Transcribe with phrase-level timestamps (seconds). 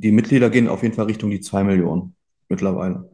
[0.00, 2.14] die Mitglieder gehen auf jeden Fall Richtung die 2 Millionen
[2.48, 3.10] mittlerweile.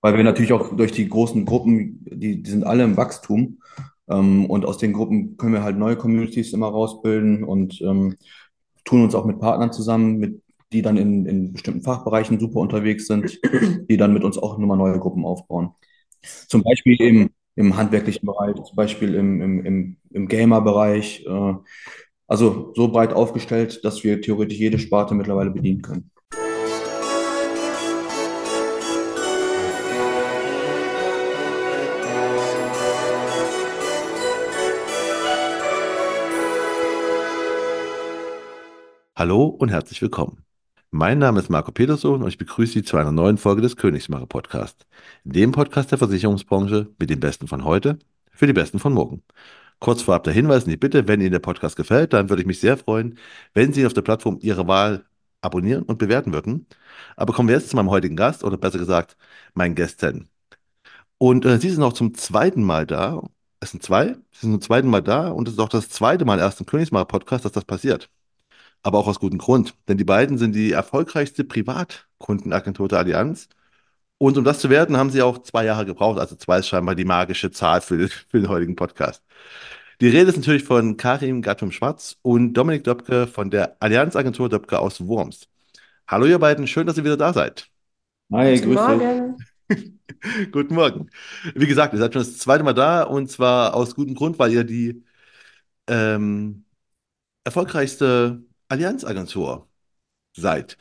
[0.00, 3.60] Weil wir natürlich auch durch die großen Gruppen, die, die sind alle im Wachstum.
[4.08, 8.16] Ähm, und aus den Gruppen können wir halt neue Communities immer rausbilden und ähm,
[8.84, 10.42] tun uns auch mit Partnern zusammen, mit,
[10.72, 13.38] die dann in, in bestimmten Fachbereichen super unterwegs sind,
[13.90, 15.70] die dann mit uns auch nochmal neue Gruppen aufbauen.
[16.48, 21.24] Zum Beispiel im, im handwerklichen Bereich, zum Beispiel im, im, im, im Gamer-Bereich.
[21.26, 21.54] Äh,
[22.26, 26.10] also so breit aufgestellt, dass wir theoretisch jede Sparte mittlerweile bedienen können.
[39.16, 40.44] Hallo und herzlich willkommen.
[40.90, 44.26] Mein Name ist Marco Peterson und ich begrüße Sie zu einer neuen Folge des Königsmacher
[44.26, 44.86] Podcast,
[45.22, 48.00] dem Podcast der Versicherungsbranche mit den Besten von heute
[48.32, 49.22] für die Besten von morgen.
[49.78, 52.46] Kurz vorab der Hinweis in die Bitte, wenn Ihnen der Podcast gefällt, dann würde ich
[52.48, 53.16] mich sehr freuen,
[53.54, 55.04] wenn Sie ihn auf der Plattform Ihrer Wahl
[55.42, 56.66] abonnieren und bewerten würden.
[57.16, 59.16] Aber kommen wir jetzt zu meinem heutigen Gast oder besser gesagt,
[59.54, 60.28] meinen Gästen.
[61.18, 63.22] Und äh, Sie sind auch zum zweiten Mal da.
[63.60, 64.16] Es sind zwei.
[64.32, 66.66] Sie sind zum zweiten Mal da und es ist auch das zweite Mal erst im
[66.66, 68.10] Königsmacher Podcast, dass das passiert
[68.84, 69.74] aber auch aus gutem Grund.
[69.88, 73.48] Denn die beiden sind die erfolgreichste Privatkundenagentur der Allianz.
[74.18, 76.20] Und um das zu werden, haben sie auch zwei Jahre gebraucht.
[76.20, 79.24] Also zwei ist scheinbar die magische Zahl für, für den heutigen Podcast.
[80.00, 85.06] Die Rede ist natürlich von Karim Gattum-Schwarz und Dominik Döpke von der Allianzagentur Döpke aus
[85.06, 85.48] Worms.
[86.06, 87.70] Hallo ihr beiden, schön, dass ihr wieder da seid.
[88.32, 89.36] Hi, Guten Morgen.
[90.52, 91.10] Guten Morgen.
[91.54, 94.52] Wie gesagt, ihr seid schon das zweite Mal da und zwar aus gutem Grund, weil
[94.52, 95.04] ihr die
[95.86, 96.64] ähm,
[97.44, 98.42] erfolgreichste
[98.74, 99.68] Allianzagentur
[100.36, 100.76] seid.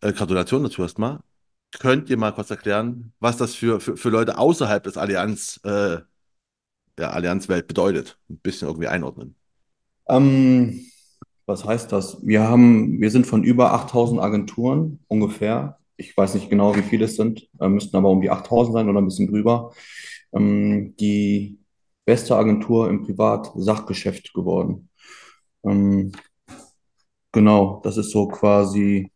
[0.00, 1.18] Äh, Gratulation dazu erstmal.
[1.80, 5.98] Könnt ihr mal kurz erklären, was das für, für, für Leute außerhalb des Allianz, äh,
[6.96, 8.18] der Allianzwelt bedeutet?
[8.30, 9.34] Ein bisschen irgendwie einordnen.
[10.08, 10.86] Ähm,
[11.46, 12.24] was heißt das?
[12.24, 15.78] Wir haben, wir sind von über 8000 Agenturen ungefähr.
[15.96, 18.88] Ich weiß nicht genau, wie viele es sind, äh, müssten aber um die 8000 sein
[18.88, 19.72] oder ein bisschen drüber.
[20.32, 21.58] Ähm, die
[22.04, 24.88] beste Agentur im Privat-Sachgeschäft geworden.
[25.64, 26.12] Ähm,
[27.34, 29.10] Genau, das ist so quasi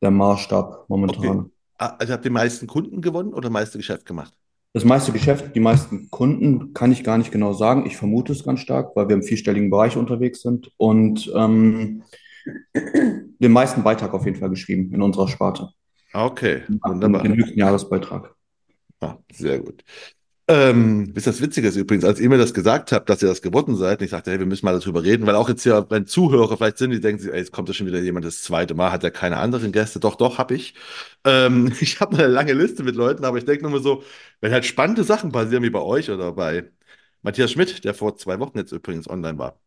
[0.00, 1.38] der Maßstab momentan.
[1.38, 1.50] Okay.
[1.78, 4.32] Ah, also habt ihr die meisten Kunden gewonnen oder meiste Geschäft gemacht?
[4.72, 7.86] Das meiste Geschäft, die meisten Kunden kann ich gar nicht genau sagen.
[7.86, 12.02] Ich vermute es ganz stark, weil wir im vierstelligen Bereich unterwegs sind und ähm,
[12.74, 15.70] den meisten Beitrag auf jeden Fall geschrieben in unserer Sparte.
[16.12, 17.22] Okay, wunderbar.
[17.22, 18.34] Den höchsten Jahresbeitrag.
[19.00, 19.84] Ah, sehr gut.
[20.50, 23.28] Ähm, wisst ihr, das Witzige ist übrigens, als ihr mir das gesagt habt, dass ihr
[23.28, 25.64] das geworden seid, und ich sagte, hey, wir müssen mal darüber reden, weil auch jetzt
[25.66, 28.24] ja, wenn Zuhörer vielleicht sind, die denken sich, ey, jetzt kommt da schon wieder jemand
[28.24, 30.00] das zweite Mal, hat er keine anderen Gäste.
[30.00, 30.74] Doch, doch, hab ich.
[31.24, 34.02] Ähm, ich habe eine lange Liste mit Leuten, aber ich denke nur mal so,
[34.40, 36.70] wenn halt spannende Sachen passieren wie bei euch oder bei
[37.22, 39.60] Matthias Schmidt, der vor zwei Wochen jetzt übrigens online war,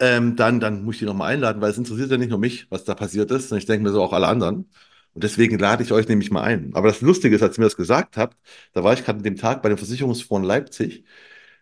[0.00, 2.70] ähm, dann, dann muss ich die nochmal einladen, weil es interessiert ja nicht nur mich,
[2.70, 4.70] was da passiert ist, sondern ich denke mir so auch alle anderen.
[5.14, 6.70] Und deswegen lade ich euch nämlich mal ein.
[6.74, 8.36] Aber das Lustige ist, als ihr mir das gesagt habt,
[8.72, 11.04] da war ich gerade an dem Tag bei dem Versicherungsfonds Leipzig,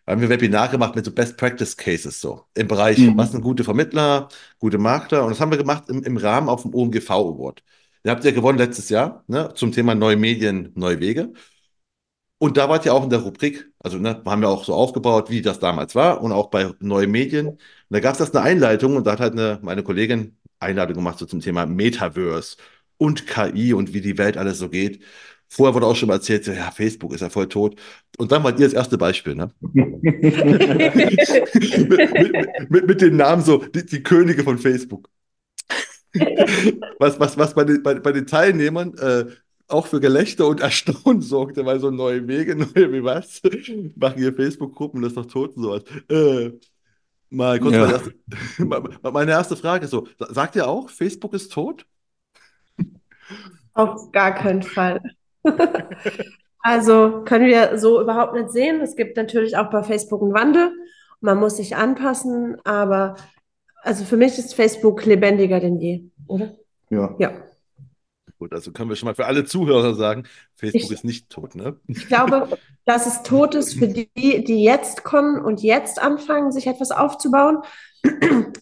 [0.05, 3.17] da haben wir ein Webinar gemacht mit so Best Practice Cases so im Bereich, mhm.
[3.17, 5.25] was sind gute Vermittler, gute Makler.
[5.25, 7.63] Und das haben wir gemacht im, im Rahmen auf dem OMGV Award.
[8.05, 11.33] Den habt ihr gewonnen letztes Jahr ne, zum Thema Neue Medien, Neue Wege.
[12.39, 15.31] Und da wart ihr auch in der Rubrik, also ne, haben wir auch so aufgebaut,
[15.31, 17.49] wie das damals war und auch bei Neue Medien.
[17.49, 17.59] Und
[17.91, 21.19] da gab es das eine Einleitung und da hat halt eine, meine Kollegin Einladung gemacht
[21.19, 22.57] so zum Thema Metaverse
[22.99, 25.03] und KI und wie die Welt alles so geht.
[25.49, 27.79] Vorher wurde auch schon mal erzählt, ja, Facebook ist ja voll tot.
[28.19, 29.53] Und dann wart ihr das erste Beispiel, ne?
[29.61, 30.19] mit, mit,
[32.69, 35.09] mit, mit, den Namen so, die, die Könige von Facebook.
[36.99, 39.27] was, was, was bei den, bei, bei den Teilnehmern äh,
[39.69, 43.41] auch für Gelächter und Erstaunen sorgte, weil so neue Wege, neue wie was,
[43.97, 45.83] machen hier Facebook-Gruppen, das ist doch tot und sowas.
[46.09, 46.53] Äh,
[47.31, 47.83] mal kurz ja.
[47.83, 48.15] meine, erste,
[49.13, 51.87] meine erste Frage ist so, sagt ihr auch, Facebook ist tot?
[53.75, 55.01] Auf gar keinen Fall.
[56.61, 58.81] also können wir so überhaupt nicht sehen.
[58.81, 60.73] Es gibt natürlich auch bei Facebook einen Wandel.
[61.21, 63.17] Man muss sich anpassen, aber
[63.83, 66.55] also für mich ist Facebook lebendiger denn je, oder?
[66.91, 67.15] Ja.
[67.19, 67.33] Ja.
[68.39, 70.25] Gut, also können wir schon mal für alle Zuhörer sagen,
[70.55, 71.81] Facebook ich, ist nicht tot, ne?
[71.87, 76.67] Ich glaube, dass es tot ist für die, die jetzt kommen und jetzt anfangen, sich
[76.67, 77.63] etwas aufzubauen.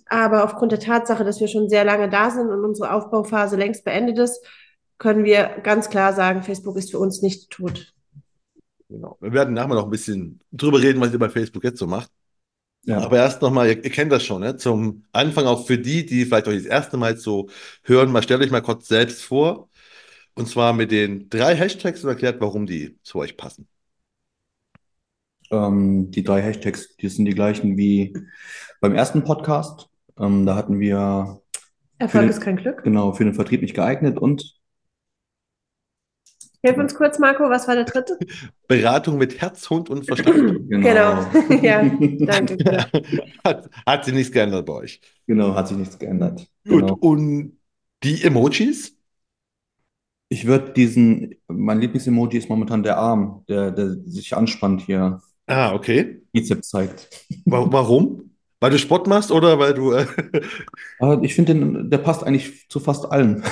[0.07, 3.85] Aber aufgrund der Tatsache, dass wir schon sehr lange da sind und unsere Aufbauphase längst
[3.85, 4.45] beendet ist,
[4.99, 7.93] können wir ganz klar sagen, Facebook ist für uns nicht tot.
[8.89, 9.17] Genau.
[9.21, 12.11] Wir werden nachher noch ein bisschen drüber reden, was ihr bei Facebook jetzt so macht.
[12.85, 12.99] Ja.
[12.99, 14.57] Aber erst nochmal, ihr, ihr kennt das schon, ne?
[14.57, 17.49] zum Anfang auch für die, die vielleicht euch das erste Mal so
[17.83, 19.69] hören, mal stellt euch mal kurz selbst vor.
[20.35, 23.69] Und zwar mit den drei Hashtags und erklärt, warum die zu euch passen.
[25.51, 28.17] Ähm, die drei Hashtags, die sind die gleichen wie
[28.81, 29.89] beim ersten Podcast.
[30.19, 31.41] Ähm, da hatten wir
[31.99, 32.83] Erfolg Für- ist kein Glück.
[32.83, 34.55] genau, für den Vertrieb nicht geeignet und
[36.63, 38.19] Hilf uns kurz, Marco, was war der dritte?
[38.69, 40.67] Beratung mit Herz, Hund und Verstand.
[40.71, 41.27] Genau.
[41.63, 42.57] Ja, danke.
[42.57, 42.83] Genau.
[43.45, 45.01] hat, hat sich nichts geändert bei euch.
[45.27, 46.49] Genau, hat sich nichts geändert.
[46.67, 46.95] Gut, Genau.
[46.95, 47.59] und
[48.03, 48.97] die Emojis?
[50.31, 55.75] Ich würde diesen, mein Lieblingsemoji ist momentan der Arm, der, der sich anspannt hier, Ah,
[55.75, 56.23] okay.
[56.33, 57.09] Bizeps zeigt.
[57.45, 58.31] Wa- Warum?
[58.61, 59.93] Weil du Sport machst oder weil du.
[59.93, 60.07] Äh,
[60.99, 63.43] Aber ich finde, den- der passt eigentlich zu fast allen.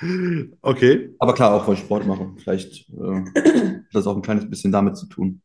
[0.62, 1.10] okay.
[1.18, 2.32] Aber klar, auch weil ich Sport mache.
[2.38, 5.40] Vielleicht äh, hat das auch ein kleines bisschen damit zu tun.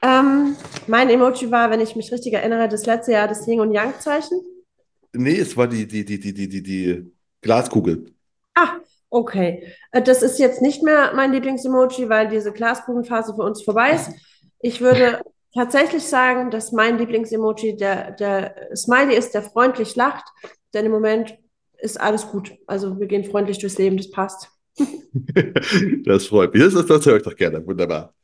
[0.00, 0.54] Ähm,
[0.86, 4.40] mein Emoji war, wenn ich mich richtig erinnere, das letzte Jahr das Yin- und Yang-Zeichen.
[5.12, 8.06] Nee, es war die, die, die, die, die, die, die Glaskugel.
[8.54, 8.76] Ah,
[9.10, 9.72] okay.
[9.92, 14.10] Äh, Das ist jetzt nicht mehr mein Lieblingsemoji, weil diese Glaskugelphase für uns vorbei ist.
[14.60, 15.20] Ich würde
[15.54, 20.24] tatsächlich sagen, dass mein Lieblingsemoji der, der Smiley ist, der freundlich lacht,
[20.74, 21.36] denn im Moment
[21.78, 22.52] ist alles gut.
[22.66, 24.48] Also wir gehen freundlich durchs Leben, das passt.
[26.04, 26.62] Das freut mich.
[26.62, 27.64] Das, das, das höre ich doch gerne.
[27.66, 28.14] Wunderbar.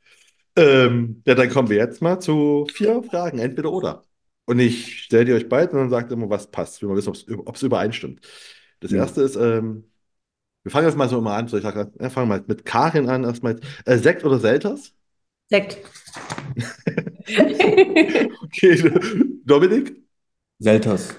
[0.57, 4.05] Ähm, ja, dann kommen wir jetzt mal zu vier Fragen, entweder oder.
[4.47, 6.81] Und ich stelle die euch beide und dann sagt immer, was passt.
[6.83, 8.21] Wir wollen wissen, ob es übereinstimmt.
[8.81, 8.99] Das Ja.
[8.99, 9.91] erste ist, ähm,
[10.65, 11.47] wir fangen jetzt mal so immer an.
[11.47, 13.25] So, ich sage, wir fangen mal mit Karin an.
[13.25, 14.93] Erstmal äh, Sekt oder Selters?
[15.49, 15.79] Sekt.
[18.45, 18.91] Okay,
[19.47, 19.97] Dominik?
[20.59, 21.15] Selters.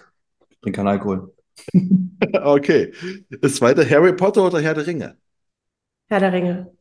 [0.50, 1.34] Ich trinke keinen Alkohol.
[2.34, 2.94] Okay.
[3.42, 5.18] Das zweite, Harry Potter oder Herr der Ringe?
[6.08, 6.72] Herr der Ringe.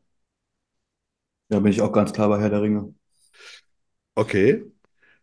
[1.49, 2.95] Da bin ich auch ganz klar bei Herr der Ringe.
[4.15, 4.65] Okay.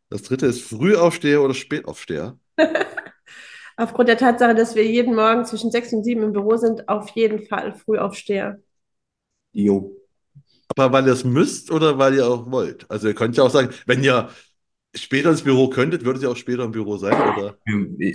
[0.09, 2.37] Das dritte ist Frühaufsteher oder Spätaufsteher?
[3.81, 7.09] Aufgrund der Tatsache, dass wir jeden Morgen zwischen sechs und sieben im Büro sind, auf
[7.15, 8.59] jeden Fall Frühaufsteher.
[9.53, 9.97] Jo.
[10.67, 12.85] Aber weil ihr es müsst oder weil ihr auch wollt?
[12.91, 14.29] Also ihr könnt ja auch sagen, wenn ihr
[14.93, 17.57] später ins Büro könntet, würdet ihr auch später im Büro sein, oder?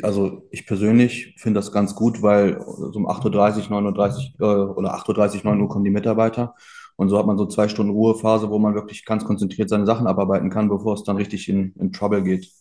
[0.03, 4.71] Also ich persönlich finde das ganz gut, weil so um 8.30 Uhr, 9.30 Uhr äh,
[4.71, 6.55] oder 8.30 Uhr, 9 Uhr kommen die Mitarbeiter.
[6.95, 10.07] Und so hat man so zwei Stunden Ruhephase, wo man wirklich ganz konzentriert seine Sachen
[10.07, 12.53] abarbeiten kann, bevor es dann richtig in, in Trouble geht.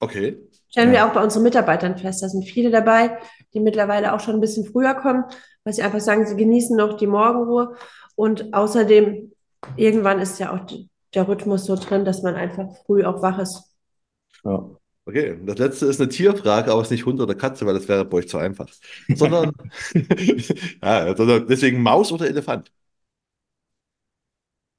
[0.00, 0.38] Okay.
[0.74, 1.08] Stellen wir Ja.
[1.08, 2.22] auch bei unseren Mitarbeitern fest.
[2.22, 3.16] Da sind viele dabei,
[3.54, 5.24] die mittlerweile auch schon ein bisschen früher kommen,
[5.62, 7.76] weil sie einfach sagen, sie genießen noch die Morgenruhe.
[8.16, 9.32] Und außerdem,
[9.76, 10.60] irgendwann ist ja auch
[11.14, 13.62] der Rhythmus so drin, dass man einfach früh auch wach ist.
[14.44, 14.68] Ja.
[15.06, 15.38] Okay.
[15.44, 18.04] Das letzte ist eine Tierfrage, aber es ist nicht Hund oder Katze, weil das wäre
[18.04, 18.68] bei euch zu einfach.
[19.14, 19.52] Sondern,
[20.82, 22.72] ja, sondern deswegen Maus oder Elefant?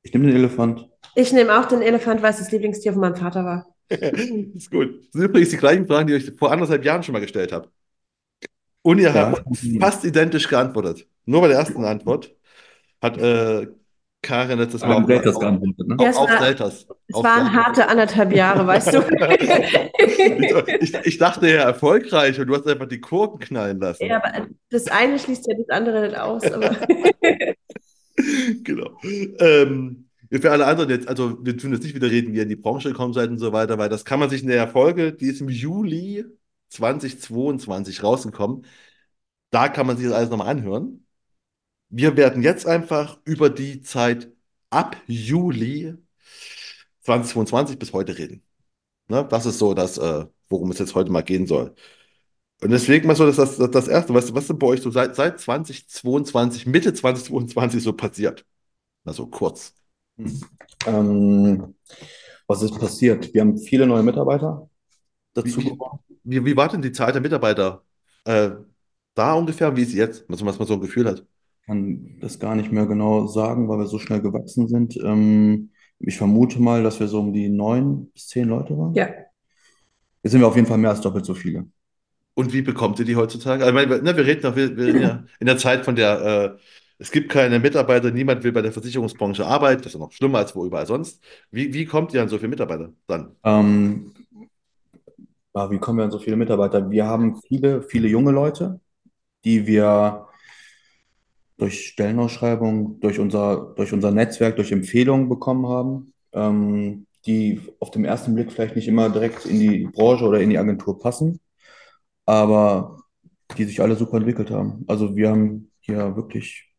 [0.03, 0.89] Ich nehme den Elefant.
[1.15, 3.74] Ich nehme auch den Elefant, weil es das Lieblingstier von meinem Vater war.
[4.55, 4.99] ist gut.
[5.05, 7.51] Das sind übrigens die gleichen Fragen, die ich euch vor anderthalb Jahren schon mal gestellt
[7.51, 7.69] habe.
[8.81, 9.31] Und ihr Ja.
[9.31, 9.43] habt
[9.79, 11.07] fast identisch geantwortet.
[11.25, 12.35] Nur bei der ersten Antwort
[13.01, 13.67] hat äh,
[14.21, 15.97] Karin letztes Mal auch, auch, geantwortet, ne?
[15.99, 16.87] Ja, es auch, auch war- Selters.
[17.07, 19.01] Es waren harte anderthalb Jahre, weißt du.
[20.81, 24.05] Ich, ich, dachte ja erfolgreich und du hast einfach die Kurven knallen lassen.
[24.05, 26.43] Ja, aber das eine schließt ja das andere nicht aus.
[26.51, 26.75] Aber
[28.63, 28.97] Genau.
[29.39, 30.04] Ähm,
[30.41, 32.55] für alle anderen jetzt, also wir tun jetzt nicht wieder reden, wie ihr in die
[32.55, 35.27] Branche gekommen seid und so weiter, weil das kann man sich in der Folge, die
[35.27, 36.25] ist im Juli
[36.69, 38.65] 2022 rausgekommen,
[39.51, 41.05] da kann man sich das alles nochmal anhören.
[41.89, 44.31] Wir werden jetzt einfach über die Zeit
[44.69, 45.95] ab Juli
[47.01, 48.43] 2022 bis heute reden.
[49.07, 49.25] Ne?
[49.29, 51.75] Das ist so das, äh, worum es jetzt heute mal gehen soll.
[52.61, 54.91] Und deswegen mal so, dass das, das, das Erste, was, was ist bei euch so
[54.91, 58.45] seit, seit 2022, Mitte 2022 so passiert?
[59.05, 59.75] Also kurz.
[60.85, 61.75] Ähm,
[62.47, 63.33] was ist passiert?
[63.33, 64.69] Wir haben viele neue Mitarbeiter
[65.33, 65.77] dazu Wie-.
[66.23, 67.83] Wie, wie war denn die Zahl der Mitarbeiter
[68.25, 68.51] äh,
[69.13, 69.75] da ungefähr?
[69.75, 70.25] Wie ist sie jetzt?
[70.27, 71.19] Was, was man so ein Gefühl hat.
[71.19, 74.97] Ich kann das gar nicht mehr genau sagen, weil wir so schnell gewachsen sind.
[74.97, 78.93] Ähm, ich vermute mal, dass wir so um die neun bis zehn Leute waren.
[78.93, 79.07] ja,
[80.23, 81.67] Jetzt sind wir auf jeden Fall mehr als doppelt so viele.
[82.33, 83.63] Und wie bekommt ihr die heutzutage?
[83.63, 86.57] Also, ich meine, ne, wir reden noch, wir, wir ja in der Zeit von der,
[86.57, 86.59] äh,
[86.97, 90.39] es gibt keine Mitarbeiter, niemand will bei der Versicherungsbranche arbeiten, das ist ja noch schlimmer
[90.39, 91.21] als wo überall sonst.
[91.51, 93.35] Wie, wie kommt ihr an so viele Mitarbeiter dann?
[93.43, 94.13] Ähm,
[95.53, 96.89] ja, wie kommen wir an so viele Mitarbeiter?
[96.89, 98.79] Wir haben viele, viele junge Leute,
[99.43, 100.27] die wir
[101.57, 108.05] durch Stellenausschreibung, durch unser, durch unser Netzwerk, durch Empfehlungen bekommen haben, ähm, die auf den
[108.05, 111.39] ersten Blick vielleicht nicht immer direkt in die Branche oder in die Agentur passen,
[112.25, 112.97] aber
[113.57, 114.83] die sich alle super entwickelt haben.
[114.87, 116.74] Also wir haben hier wirklich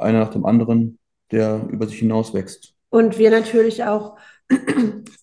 [0.00, 0.98] einer nach dem anderen,
[1.32, 2.74] der über sich hinaus wächst.
[2.90, 4.16] und wir natürlich auch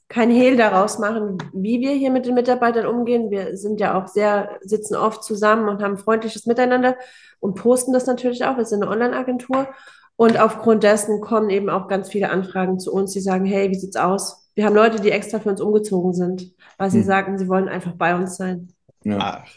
[0.10, 3.29] kein Hehl daraus machen, wie wir hier mit den Mitarbeitern umgehen.
[3.29, 6.96] Wir sind ja auch sehr, sitzen oft zusammen und haben freundliches Miteinander
[7.39, 8.57] und posten das natürlich auch.
[8.57, 9.67] Wir sind eine Online-Agentur
[10.15, 13.75] und aufgrund dessen kommen eben auch ganz viele Anfragen zu uns, die sagen, hey, wie
[13.75, 14.50] sieht's aus?
[14.55, 17.05] Wir haben Leute, die extra für uns umgezogen sind, weil sie Hm.
[17.05, 18.69] sagten, sie wollen einfach bei uns sein.
[19.03, 19.17] Ja.
[19.46, 19.50] Ach.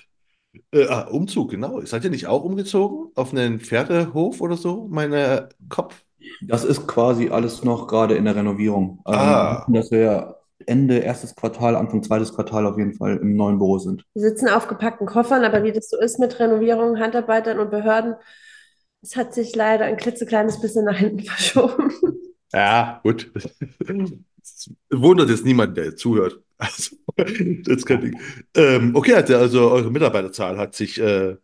[0.72, 1.80] Äh, ah, Umzug, genau.
[1.82, 4.88] Seid ihr nicht auch umgezogen auf einen Pferdehof oder so?
[4.90, 6.02] Meine Kopf.
[6.42, 9.00] Das ist quasi alles noch gerade in der Renovierung.
[9.04, 9.66] Also, Ah.
[9.68, 14.04] dass wir Ende erstes Quartal, Anfang zweites Quartal auf jeden Fall im neuen Büro sind.
[14.14, 18.16] Wir sitzen auf gepackten Koffern, aber wie das so ist mit Renovierungen, Handarbeitern und Behörden,
[19.02, 21.90] es hat sich leider ein klitzekleines bisschen nach hinten verschoben.
[22.52, 23.30] Ja, gut.
[24.42, 26.40] Es wundert jetzt niemand, der jetzt zuhört.
[26.62, 28.20] Also, das ist kein Ding.
[28.54, 31.36] Ähm, okay, also also eure Mitarbeiterzahl hat sich äh,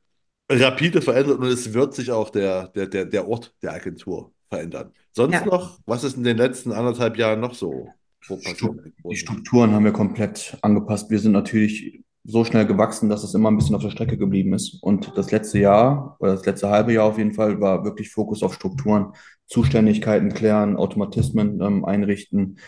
[0.51, 4.93] rapide verändert und es wird sich auch der, der, der, der Ort der Agentur verändern.
[5.13, 5.47] Sonst Ja.
[5.47, 7.89] noch, was ist in den letzten anderthalb Jahren noch so
[8.21, 8.73] so passiert?
[9.11, 11.11] Die Strukturen haben wir komplett angepasst.
[11.11, 14.53] Wir sind natürlich so schnell gewachsen, dass es immer ein bisschen auf der Strecke geblieben
[14.53, 14.83] ist.
[14.83, 18.43] Und das letzte Jahr, oder das letzte halbe Jahr auf jeden Fall, war wirklich Fokus
[18.43, 19.13] auf Strukturen,
[19.47, 22.59] Zuständigkeiten klären, Automatismen ähm, einrichten,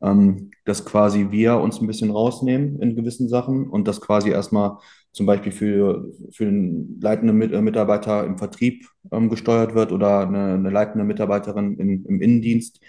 [0.00, 4.78] ähm, dass quasi wir uns ein bisschen rausnehmen in gewissen Sachen und das quasi erstmal
[5.12, 10.54] zum Beispiel für, für den leitenden äh, Mitarbeiter im Vertrieb ähm, gesteuert wird oder eine,
[10.54, 12.80] eine leitende Mitarbeiterin im, im Innendienst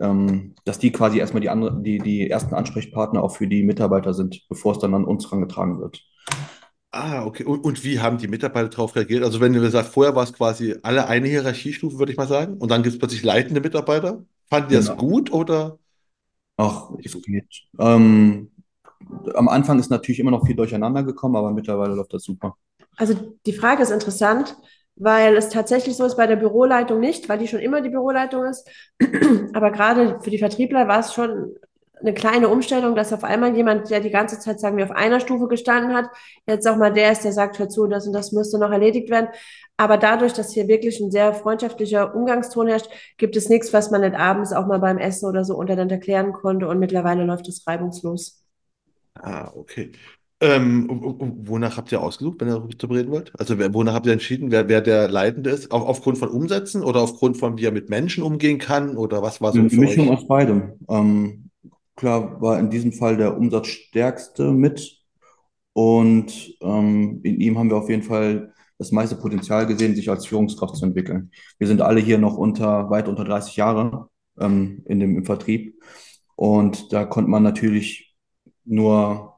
[0.00, 4.14] ähm, dass die quasi erstmal die, andere, die, die ersten Ansprechpartner auch für die Mitarbeiter
[4.14, 6.02] sind, bevor es dann an uns herangetragen wird.
[6.94, 7.44] Ah, okay.
[7.44, 9.24] Und, und wie haben die Mitarbeiter darauf reagiert?
[9.24, 12.58] Also wenn du sagst, vorher war es quasi alle eine Hierarchiestufe, würde ich mal sagen,
[12.58, 14.24] und dann gibt es plötzlich leitende Mitarbeiter.
[14.50, 14.98] Fanden die das Genau.
[14.98, 15.78] gut oder?
[16.58, 17.62] Ach, es geht.
[17.78, 18.50] Ähm,
[19.34, 22.56] am Anfang ist natürlich immer noch viel durcheinander gekommen, aber mittlerweile läuft das super.
[22.96, 23.14] Also
[23.46, 24.56] die Frage ist interessant,
[24.96, 28.44] weil es tatsächlich so ist bei der Büroleitung nicht, weil die schon immer die Büroleitung
[28.44, 28.68] ist.
[29.54, 31.54] Aber gerade für die Vertriebler war es schon
[32.02, 35.20] eine kleine Umstellung, dass auf einmal jemand, der die ganze Zeit, sagen wir, auf einer
[35.20, 36.10] Stufe gestanden hat,
[36.46, 39.10] jetzt auch mal der ist, der sagt, hör zu, das und das müsste noch erledigt
[39.10, 39.28] werden.
[39.76, 44.02] Aber dadurch, dass hier wirklich ein sehr freundschaftlicher Umgangston herrscht, gibt es nichts, was man
[44.02, 46.68] nicht abends auch mal beim Essen oder so untereinander klären konnte.
[46.68, 48.44] Und mittlerweile läuft es reibungslos.
[49.14, 49.92] Ah, okay.
[50.40, 50.88] Ähm,
[51.44, 53.32] wonach habt ihr ausgesucht, wenn ihr darüber reden wollt?
[53.38, 55.70] Also wer, wonach habt ihr entschieden, wer, wer der Leitende ist?
[55.70, 58.96] Auf, aufgrund von Umsätzen oder aufgrund von, wie er mit Menschen umgehen kann?
[58.96, 60.18] Oder was war so Eine für Mischung euch?
[60.18, 60.72] aus beidem.
[60.88, 61.41] Ähm,
[62.02, 64.98] klar war in diesem Fall der Umsatzstärkste mit
[65.72, 70.26] und ähm, in ihm haben wir auf jeden Fall das meiste Potenzial gesehen, sich als
[70.26, 71.30] Führungskraft zu entwickeln.
[71.58, 75.80] Wir sind alle hier noch unter, weit unter 30 Jahre ähm, in dem, im Vertrieb
[76.34, 78.16] und da konnte man natürlich
[78.64, 79.36] nur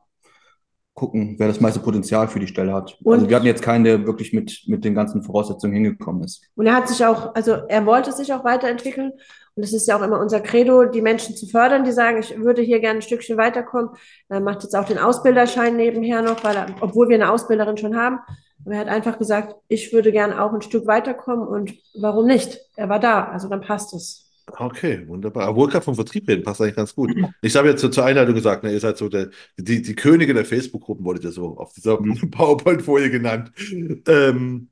[0.94, 2.97] gucken, wer das meiste Potenzial für die Stelle hat.
[3.04, 6.49] Also Und- wir hatten jetzt keinen, der wirklich mit, mit den ganzen Voraussetzungen hingekommen ist.
[6.54, 9.12] Und er hat sich auch, also er wollte sich auch weiterentwickeln.
[9.56, 12.37] Und es ist ja auch immer unser Credo, die Menschen zu fördern, die sagen, ich
[12.37, 13.90] würde hier gerne ein Stückchen weiterkommen.
[14.28, 17.96] Er macht jetzt auch den Ausbilderschein nebenher noch, weil er, obwohl wir eine Ausbilderin schon
[17.96, 18.18] haben.
[18.64, 22.58] Aber er hat einfach gesagt, ich würde gerne auch ein Stück weiterkommen und warum nicht?
[22.76, 24.23] Er war da, also dann passt es.
[24.58, 25.49] Okay, wunderbar.
[25.50, 27.14] Obwohl gerade vom Vertrieb reden, passt eigentlich ganz gut.
[27.40, 30.34] Ich habe jetzt so zur Einleitung gesagt, ne, ihr seid so der, die, die Könige
[30.34, 32.30] der Facebook-Gruppen, wurdet ihr so auf dieser Mhm.
[32.30, 33.52] PowerPoint-Folie genannt.
[34.06, 34.68] Ähm,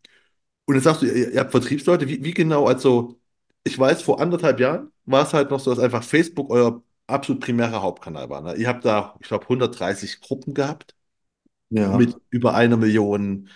[0.66, 3.18] und jetzt sagst du, ihr, ihr habt Vertriebsleute, wie, wie genau, also
[3.64, 7.42] ich weiß, vor anderthalb Jahren war es halt noch so, dass einfach Facebook euer absolut
[7.42, 8.40] primärer Hauptkanal war.
[8.42, 8.54] Ne?
[8.56, 10.94] Ihr habt da, ich glaube, 130 Gruppen gehabt
[11.70, 12.02] Ja.
[12.02, 13.48] mit über einer Million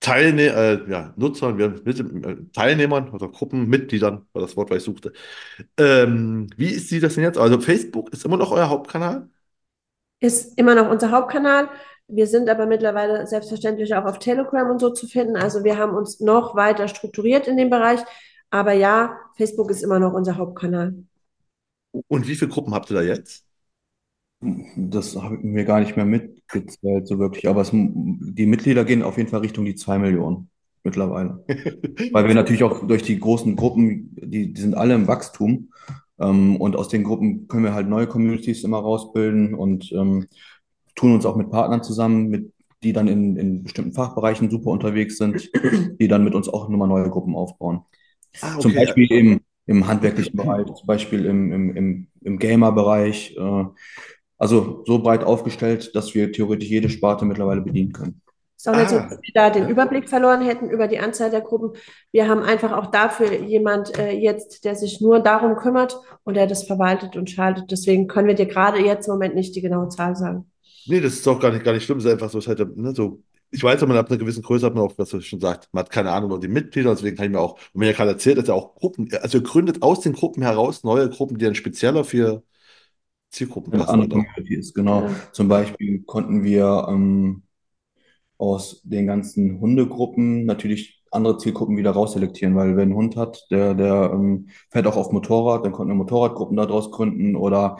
[0.00, 0.42] Teilne
[0.86, 5.12] äh, ja, Nutzern, wir, mit, äh, Teilnehmern oder Gruppenmitgliedern, war das Wort, was ich suchte.
[5.78, 7.38] Ähm, wie sieht das denn jetzt?
[7.38, 9.30] Also Facebook ist immer noch euer Hauptkanal?
[10.20, 11.68] Ist immer noch unser Hauptkanal.
[12.08, 15.36] Wir sind aber mittlerweile selbstverständlich auch auf Telegram und so zu finden.
[15.36, 18.00] Also wir haben uns noch weiter strukturiert in dem Bereich.
[18.52, 20.94] Aber ja, Facebook ist immer noch unser Hauptkanal.
[21.90, 23.46] Und wie viele Gruppen habt ihr da jetzt?
[24.76, 27.48] Das habe ich mir gar nicht mehr mitgezählt, so wirklich.
[27.48, 30.50] Aber es, die Mitglieder gehen auf jeden Fall Richtung die zwei Millionen
[30.84, 31.42] mittlerweile.
[32.12, 35.70] Weil wir natürlich auch durch die großen Gruppen, die, die sind alle im Wachstum.
[36.18, 40.26] Ähm, und aus den Gruppen können wir halt neue Communities immer rausbilden und ähm,
[40.94, 45.16] tun uns auch mit Partnern zusammen, mit, die dann in, in bestimmten Fachbereichen super unterwegs
[45.16, 45.50] sind,
[46.00, 47.86] die dann mit uns auch nochmal neue Gruppen aufbauen.
[48.40, 48.84] Ah, Zum okay.
[48.86, 53.36] Beispiel im, im handwerklichen Bereich, zum Beispiel im, im, im, im Gamer-Bereich.
[53.36, 53.64] Äh,
[54.38, 58.20] also so breit aufgestellt, dass wir theoretisch jede Sparte mittlerweile bedienen können.
[58.56, 59.08] Ist auch nicht so, Ah.
[59.08, 61.72] dass wir da den Überblick verloren hätten über die Anzahl der Gruppen.
[62.12, 66.46] Wir haben einfach auch dafür jemand äh, jetzt, der sich nur darum kümmert und der
[66.46, 67.70] das verwaltet und schaltet.
[67.70, 70.46] Deswegen können wir dir gerade jetzt im Moment nicht die genaue Zahl sagen.
[70.86, 71.98] Nee, das ist auch gar nicht, gar nicht schlimm.
[71.98, 73.22] Es ist einfach so, es ist halt, ne, so.
[73.54, 75.84] Ich weiß, man ab einer gewissen Größe hat man auch, was du schon sagt, man
[75.84, 78.10] hat keine Ahnung über die Mitglieder, deswegen kann ich mir auch, und wenn ihr gerade
[78.10, 81.44] erzählt, dass ihr auch Gruppen, also ihr gründet aus den Gruppen heraus neue Gruppen, die
[81.44, 82.42] dann spezieller für
[83.30, 84.08] Zielgruppen Eine passen?
[84.08, 85.02] Communities, genau.
[85.02, 85.10] Ja.
[85.32, 87.42] Zum Beispiel konnten wir ähm,
[88.38, 93.74] aus den ganzen Hundegruppen natürlich andere Zielgruppen wieder rausselektieren, weil wer einen Hund hat, der,
[93.74, 97.78] der ähm, fährt auch auf Motorrad, dann konnten wir Motorradgruppen daraus gründen oder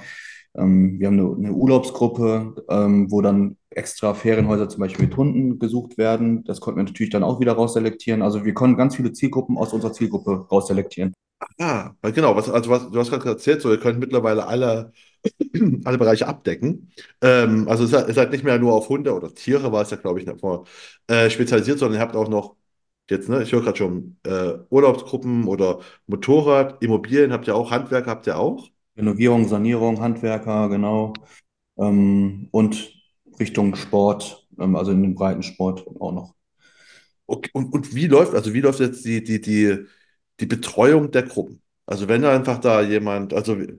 [0.56, 5.58] Ähm, wir haben eine, eine Urlaubsgruppe, ähm, wo dann extra Ferienhäuser zum Beispiel mit Hunden
[5.58, 6.44] gesucht werden.
[6.44, 8.22] Das konnten wir natürlich dann auch wieder rausselektieren.
[8.22, 11.14] Also wir konnten ganz viele Zielgruppen aus unserer Zielgruppe rausselektieren.
[11.58, 14.92] Ah, genau, was, also was, du hast gerade erzählt, so, ihr könnt mittlerweile alle,
[15.84, 16.92] alle Bereiche abdecken.
[17.20, 19.96] Ähm, also seid, ihr seid nicht mehr nur auf Hunde oder Tiere, war es ja,
[19.96, 20.66] glaube ich, davor,
[21.08, 22.56] äh, spezialisiert, sondern ihr habt auch noch,
[23.10, 28.06] jetzt, ne, ich höre gerade schon, äh, Urlaubsgruppen oder Motorrad, Immobilien habt ihr auch, Handwerk
[28.06, 28.68] habt ihr auch.
[28.96, 31.12] Renovierung, Sanierung, Handwerker, genau.
[31.78, 32.92] Ähm, und
[33.38, 36.34] Richtung Sport, ähm, also in den Breitensport auch noch.
[37.26, 39.86] Okay, und, und wie läuft, also wie läuft jetzt die, die, die,
[40.40, 41.62] die Betreuung der Gruppen?
[41.86, 43.78] Also wenn da einfach da jemand, also wie,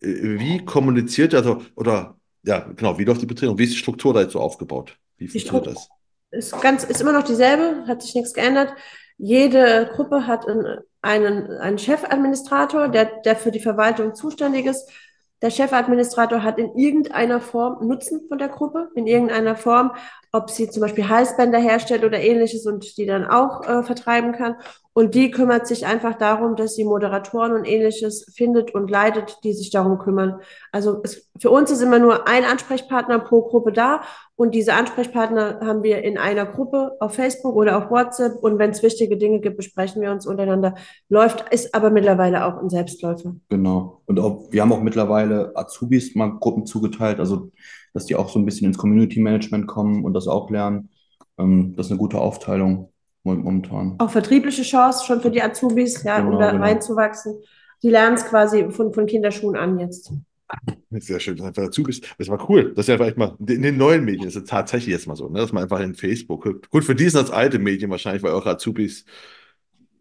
[0.00, 3.58] wie kommuniziert, also, oder ja, genau, wie läuft die Betreuung?
[3.58, 4.96] Wie ist die Struktur da jetzt so aufgebaut?
[5.16, 5.88] Wie funktioniert das?
[6.30, 8.72] ist ganz, ist immer noch dieselbe, hat sich nichts geändert.
[9.18, 14.90] Jede Gruppe hat einen, einen, einen Chefadministrator, der, der für die Verwaltung zuständig ist.
[15.40, 19.92] Der Chefadministrator hat in irgendeiner Form Nutzen von der Gruppe, in irgendeiner Form,
[20.32, 24.56] ob sie zum Beispiel Halsbänder herstellt oder ähnliches und die dann auch äh, vertreiben kann.
[24.92, 29.52] Und die kümmert sich einfach darum, dass sie Moderatoren und ähnliches findet und leitet, die
[29.52, 30.40] sich darum kümmern.
[30.72, 34.00] Also es, für uns ist immer nur ein Ansprechpartner pro Gruppe da
[34.36, 38.70] und diese Ansprechpartner haben wir in einer Gruppe auf Facebook oder auf WhatsApp und wenn
[38.70, 40.74] es wichtige Dinge gibt, besprechen wir uns untereinander.
[41.10, 43.36] Läuft, ist aber mittlerweile auch ein Selbstläufer.
[43.50, 44.00] Genau.
[44.06, 47.50] Und auch, wir haben auch mittlerweile Azubis mal Gruppen zugeteilt, also
[47.96, 50.90] dass die auch so ein bisschen ins Community Management kommen und das auch lernen.
[51.38, 52.92] Ähm, das ist eine gute Aufteilung
[53.24, 53.94] momentan.
[53.98, 56.62] Auch vertriebliche Chance schon für die Azubis, ja, um Genau, da genau.
[56.62, 57.38] reinzuwachsen.
[57.82, 60.12] Die lernen es quasi von, von Kinderschuhen an jetzt.
[60.90, 62.04] Sehr schön, dass du einfach dazu bist.
[62.18, 62.74] Das war cool.
[62.74, 65.28] Das ist ja vielleicht mal in den neuen Medien ist es tatsächlich jetzt mal so,
[65.30, 66.70] ne, dass man einfach in Facebook guckt.
[66.70, 69.06] Gut, für die sind das alte Medien wahrscheinlich, weil eure Azubis.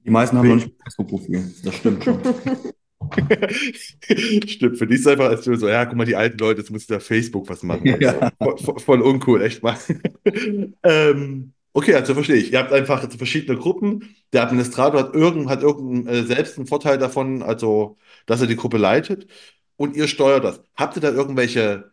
[0.05, 1.53] Die meisten haben noch nicht ein Facebook-Profil.
[1.63, 2.19] Das stimmt schon.
[4.47, 6.71] Stimmt, für die ist es einfach als so, ja, guck mal, die alten Leute, jetzt
[6.71, 7.99] muss da Facebook was machen.
[7.99, 8.31] Ja.
[8.41, 9.77] voll, voll, voll uncool, echt mal.
[10.83, 12.51] ähm, okay, also verstehe ich.
[12.51, 14.15] Ihr habt einfach verschiedene Gruppen.
[14.33, 18.55] Der Administrator hat irgend, hat irgendeinen äh, selbst einen Vorteil davon, also dass er die
[18.55, 19.27] Gruppe leitet
[19.77, 20.61] und ihr steuert das.
[20.75, 21.91] Habt ihr da irgendwelche,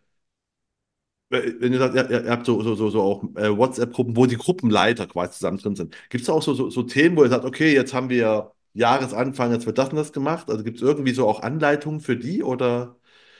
[1.30, 4.26] äh, wenn ihr sagt, ihr, ihr habt so, so, so, so auch äh, WhatsApp-Gruppen, wo
[4.26, 5.96] die Gruppenleiter quasi zusammen drin sind.
[6.10, 8.52] Gibt es da auch so, so, so Themen, wo ihr sagt, okay, jetzt haben wir
[8.74, 10.50] Jahresanfang, jetzt wird das und das gemacht?
[10.50, 12.96] Also gibt es irgendwie so auch Anleitungen für die oder?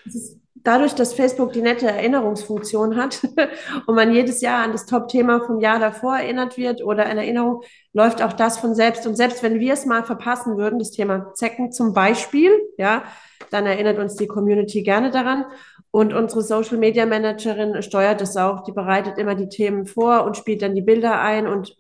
[0.07, 3.23] Es dadurch, dass Facebook die nette Erinnerungsfunktion hat
[3.87, 7.63] und man jedes Jahr an das Top-Thema vom Jahr davor erinnert wird oder eine Erinnerung,
[7.93, 9.07] läuft auch das von selbst.
[9.07, 13.05] Und selbst wenn wir es mal verpassen würden, das Thema Zecken zum Beispiel, ja,
[13.51, 15.45] dann erinnert uns die Community gerne daran.
[15.91, 18.65] Und unsere Social Media Managerin steuert das auch.
[18.65, 21.47] Die bereitet immer die Themen vor und spielt dann die Bilder ein.
[21.47, 21.77] Und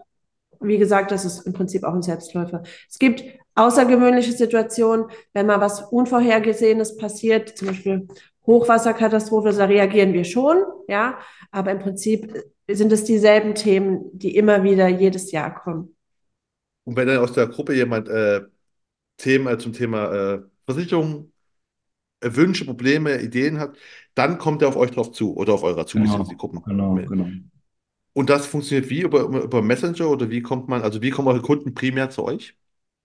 [0.60, 2.62] wie gesagt, das ist im Prinzip auch ein Selbstläufer.
[2.90, 8.08] Es gibt außergewöhnliche Situationen, wenn mal was Unvorhergesehenes passiert, zum Beispiel
[8.46, 11.18] Hochwasserkatastrophe, da reagieren wir schon, ja,
[11.50, 12.32] aber im Prinzip
[12.68, 15.94] sind es dieselben Themen, die immer wieder jedes Jahr kommen.
[16.84, 18.42] Und wenn dann aus der Gruppe jemand äh,
[19.16, 21.32] Themen äh, zum Thema äh, Versicherung,
[22.20, 23.76] äh, Wünsche, Probleme, Ideen hat,
[24.14, 26.62] dann kommt er auf euch drauf zu oder auf eure Azubis, Genau, die die Gruppen.
[26.64, 27.28] genau, genau.
[28.14, 29.02] Und das funktioniert wie?
[29.02, 32.56] Über, über Messenger oder wie kommt man, also wie kommen eure Kunden primär zu euch?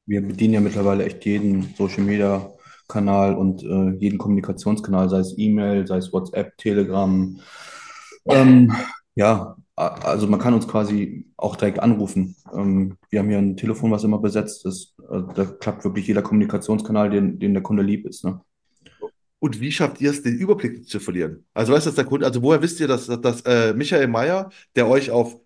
[0.07, 2.49] Wir bedienen ja mittlerweile echt jeden Social Media
[2.87, 7.37] Kanal und äh, jeden Kommunikationskanal, sei es E-Mail, sei es WhatsApp, Telegram.
[8.25, 8.73] Ähm,
[9.15, 12.35] ja, also man kann uns quasi auch direkt anrufen.
[12.53, 14.95] Ähm, wir haben hier ein Telefon, was immer besetzt ist.
[15.11, 18.23] Äh, da klappt wirklich jeder Kommunikationskanal, den, den der Kunde lieb ist.
[18.23, 18.39] Ne?
[19.39, 21.45] Und wie schafft ihr es, den Überblick zu verlieren?
[21.53, 24.87] Also weißt du, der Kunde, also woher wisst ihr, dass, dass, äh, Michael Mayer, der
[24.87, 25.37] euch auf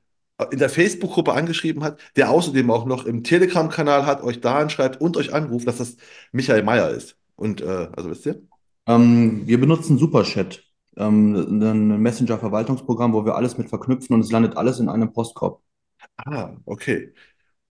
[0.51, 4.99] in der Facebook-Gruppe angeschrieben hat, der außerdem auch noch im Telegram-Kanal hat, euch da anschreibt
[4.99, 5.97] und euch anruft, dass das
[6.31, 7.17] Michael Mayer ist.
[7.35, 8.41] Und äh, also wisst ihr?
[8.87, 10.63] Ähm, wir benutzen Superchat,
[10.97, 15.61] ähm, ein Messenger-Verwaltungsprogramm, wo wir alles mit verknüpfen und es landet alles in einem Postkorb.
[16.17, 17.13] Ah, okay.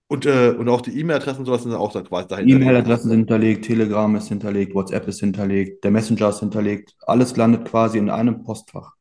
[0.08, 2.56] Und, äh, und auch die E-Mail-Adressen und sowas sind auch dann quasi dahinter.
[2.56, 6.94] E-Mail-Adressen sind hinterlegt, Telegram ist hinterlegt, WhatsApp ist hinterlegt, der Messenger ist hinterlegt.
[7.06, 8.92] Alles landet quasi in einem Postfach.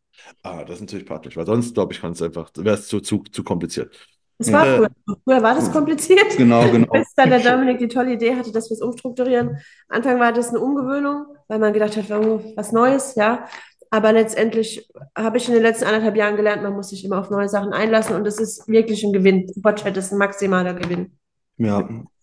[0.43, 2.99] Ah, das ist natürlich praktisch, weil sonst, glaube ich, kann es einfach, wäre es zu,
[2.99, 3.95] zu, zu kompliziert.
[4.37, 4.89] Es war Äh, früher,
[5.23, 6.25] früher war das kompliziert.
[6.37, 6.87] Genau, genau.
[6.91, 9.57] Bis dann der Dominik die tolle Idee hatte, dass wir es umstrukturieren.
[9.87, 13.47] Anfang war das eine Umgewöhnung, weil man gedacht hat, was Neues, ja.
[13.91, 17.29] Aber letztendlich habe ich in den letzten anderthalb Jahren gelernt, man muss sich immer auf
[17.29, 19.51] neue Sachen einlassen und es ist wirklich ein Gewinn.
[19.57, 21.17] Botchat ist ein maximaler Gewinn.
[21.57, 21.79] Ja,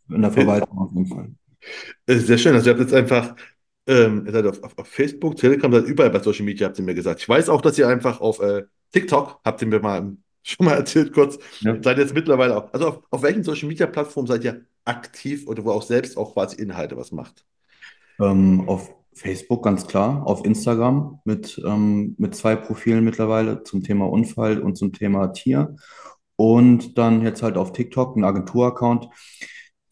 [0.09, 1.35] in der Verwaltung auf jeden Fall.
[2.07, 2.55] Äh, Sehr schön.
[2.55, 3.37] Also ihr habt jetzt einfach,
[3.88, 6.85] ähm, ihr seid auf, auf, auf Facebook, Telegram, seid überall bei Social Media, habt ihr
[6.85, 7.20] mir gesagt.
[7.20, 10.74] Ich weiß auch, dass ihr einfach auf äh, TikTok, habt ihr mir mal schon mal
[10.74, 11.77] erzählt kurz, Ja.
[11.83, 12.72] seid jetzt mittlerweile auch.
[12.72, 16.35] Also auf, auf welchen Social Media Plattformen seid ihr aktiv oder wo auch selbst auch
[16.35, 17.44] quasi Inhalte was macht?
[18.20, 24.09] Ähm, auf Facebook ganz klar, auf Instagram mit, ähm, mit zwei Profilen mittlerweile zum Thema
[24.09, 25.77] Unfall und zum Thema Tier.
[26.37, 29.09] Und dann jetzt halt auf TikTok, ein Agentur-Account.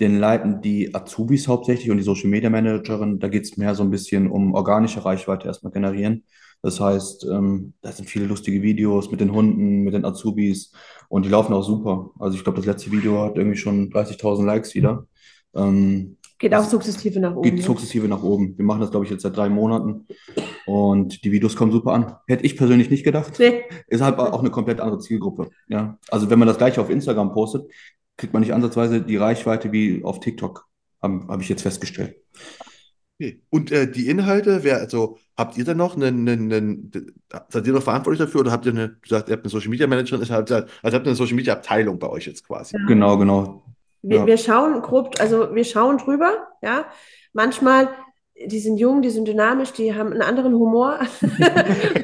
[0.01, 3.19] Den leiten die Azubis hauptsächlich und die Social Media Managerin.
[3.19, 6.25] Da geht es mehr so ein bisschen um organische Reichweite erstmal generieren.
[6.63, 10.73] Das heißt, ähm, da sind viele lustige Videos mit den Hunden, mit den Azubis
[11.09, 12.11] und die laufen auch super.
[12.19, 15.07] Also ich glaube, das letzte Video hat irgendwie schon 30.000 Likes wieder.
[15.55, 17.43] Ähm, Geht auch sukzessive nach oben.
[17.51, 18.59] geht sukzessive nach oben.
[18.59, 20.07] Wir machen das, glaube ich, jetzt seit drei Monaten
[20.67, 22.17] und die Videos kommen super an.
[22.27, 23.39] Hätte ich persönlich nicht gedacht.
[23.39, 23.63] Nee.
[23.87, 25.49] Ist halt auch eine komplett andere Zielgruppe.
[25.69, 27.71] Ja, also wenn man das gleiche auf Instagram postet,
[28.17, 30.67] kriegt man nicht ansatzweise die Reichweite wie auf TikTok,
[31.03, 32.17] habe hab ich jetzt festgestellt.
[33.19, 33.41] Okay.
[33.49, 37.15] Und äh, die Inhalte, wer, also habt ihr da noch einen, einen, einen,
[37.49, 39.71] seid ihr noch verantwortlich dafür oder habt ihr eine, du sagst, ihr habt eine Social
[39.71, 42.77] Media Managerin, ist halt, also habt ihr eine Social Media Abteilung bei euch jetzt quasi?
[42.87, 43.65] Genau, genau.
[44.03, 44.27] Wir, Ja.
[44.27, 46.87] wir schauen grob, also wir schauen drüber, ja.
[47.33, 47.89] Manchmal,
[48.47, 50.99] die sind jung, die sind dynamisch, die haben einen anderen Humor.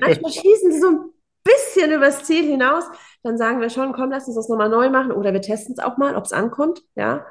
[0.00, 0.98] Manchmal schießen sie so ein
[1.44, 2.84] bisschen übers Ziel hinaus.
[3.22, 5.84] Dann sagen wir schon, komm, lass uns das nochmal neu machen oder wir testen es
[5.84, 7.24] auch mal, ob es ankommt, ja.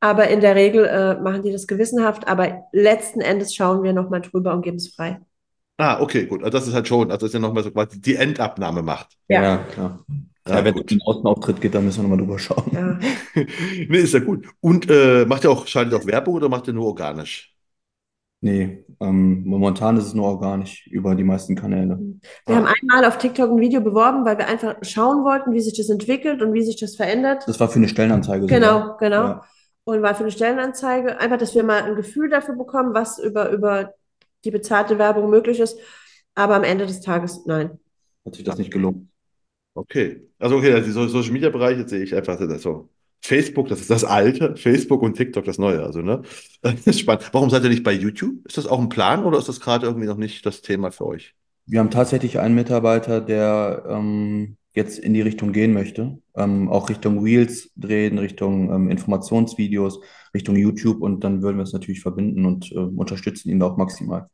[0.00, 4.20] Aber in der Regel äh, machen die das gewissenhaft, aber letzten Endes schauen wir nochmal
[4.22, 5.20] drüber und geben es frei.
[5.78, 6.42] Ah, okay, gut.
[6.42, 9.16] Also das ist halt schon, also das ist ja nochmal so quasi die Endabnahme macht.
[9.28, 9.42] Ja.
[9.42, 10.04] Ja, klar.
[10.46, 12.70] Ja, Ja, wenn es einen Außenauftritt geht, dann müssen wir nochmal drüber schauen.
[12.72, 12.98] Ja.
[13.88, 14.46] Nee, ist ja gut.
[14.60, 17.54] Und äh, macht ihr auch, schaltet ihr auch Werbung oder macht ihr nur organisch?
[18.42, 21.98] Nee, ähm, momentan ist es nur organisch über die meisten Kanäle.
[22.46, 25.76] Wir haben einmal auf TikTok ein Video beworben, weil wir einfach schauen wollten, wie sich
[25.76, 27.44] das entwickelt und wie sich das verändert.
[27.46, 28.58] Das war für eine Stellenanzeige sogar.
[28.58, 29.22] Genau, genau.
[29.22, 29.44] Ja.
[29.84, 31.20] Und war für eine Stellenanzeige.
[31.20, 33.92] Einfach, dass wir mal ein Gefühl dafür bekommen, was über, über
[34.44, 35.78] die bezahlte Werbung möglich ist.
[36.34, 37.78] Aber am Ende des Tages, nein.
[38.24, 39.08] Hat sich das nicht gelohnt.
[39.74, 40.28] Okay.
[40.38, 42.88] Also okay, also Social Media Bereich, jetzt sehe ich einfach so.
[43.22, 46.22] Facebook, das ist das alte, Facebook und TikTok das neue, also ne?
[46.62, 47.28] Das ist spannend.
[47.32, 48.46] Warum seid ihr nicht bei YouTube?
[48.46, 51.06] Ist das auch ein Plan oder ist das gerade irgendwie noch nicht das Thema für
[51.06, 51.34] euch?
[51.66, 56.88] Wir haben tatsächlich einen Mitarbeiter, der ähm, jetzt in die Richtung gehen möchte, ähm, auch
[56.88, 60.00] Richtung Reels drehen, Richtung ähm, Informationsvideos,
[60.34, 63.76] Richtung YouTube und dann würden wir es natürlich verbinden und ähm, unterstützen ihn da auch
[63.76, 64.28] maximal.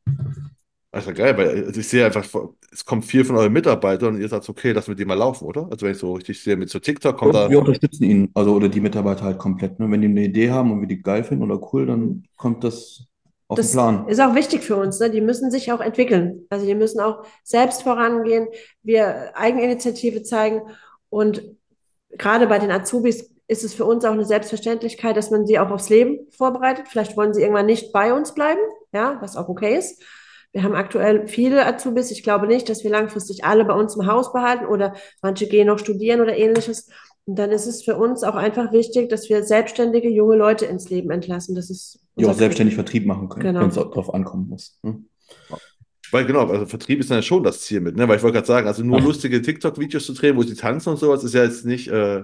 [1.05, 2.25] Ja geil, weil also ich sehe einfach,
[2.73, 5.45] es kommt viel von euren Mitarbeitern und ihr sagt, okay, lassen wir die mal laufen,
[5.45, 5.69] oder?
[5.71, 7.51] Also wenn ich so richtig sehe, mit so TikTok kommt da.
[7.51, 9.79] Wir unterstützen ihn, also oder die Mitarbeiter halt komplett.
[9.79, 9.91] Ne?
[9.91, 13.05] Wenn die eine Idee haben und wir die geil finden oder cool, dann kommt das
[13.49, 14.09] auf den Das Plan.
[14.09, 14.99] ist auch wichtig für uns.
[15.01, 15.11] Ne?
[15.11, 16.47] Die müssen sich auch entwickeln.
[16.51, 18.49] Also die müssen auch selbst vorangehen,
[18.83, 20.63] wir Eigeninitiative zeigen.
[21.11, 21.43] Und
[22.11, 25.71] gerade bei den Azubis ist es für uns auch eine Selbstverständlichkeit, dass man sie auch
[25.71, 26.87] aufs Leben vorbereitet.
[26.89, 28.61] Vielleicht wollen sie irgendwann nicht bei uns bleiben,
[28.93, 30.03] ja, was auch okay ist.
[30.57, 32.11] Wir haben aktuell viele Azubis.
[32.11, 35.67] Ich glaube nicht, dass wir langfristig alle bei uns im Haus behalten oder manche gehen
[35.67, 36.89] noch studieren oder ähnliches.
[37.27, 40.89] Und dann ist es für uns auch einfach wichtig, dass wir selbstständige junge Leute ins
[40.89, 41.55] Leben entlassen.
[41.55, 43.61] Das ist Die auch selbstständig Vertrieb machen können, Genau.
[43.61, 44.79] wenn es drauf ankommen muss.
[44.83, 45.05] Ne?
[46.11, 48.09] Weil genau, also Vertrieb ist dann ja schon das Ziel mit, ne?
[48.09, 49.05] Weil ich wollte gerade sagen, also nur Ach.
[49.05, 52.23] lustige TikTok-Videos zu drehen, wo sie tanzen und sowas, ist ja jetzt nicht, äh,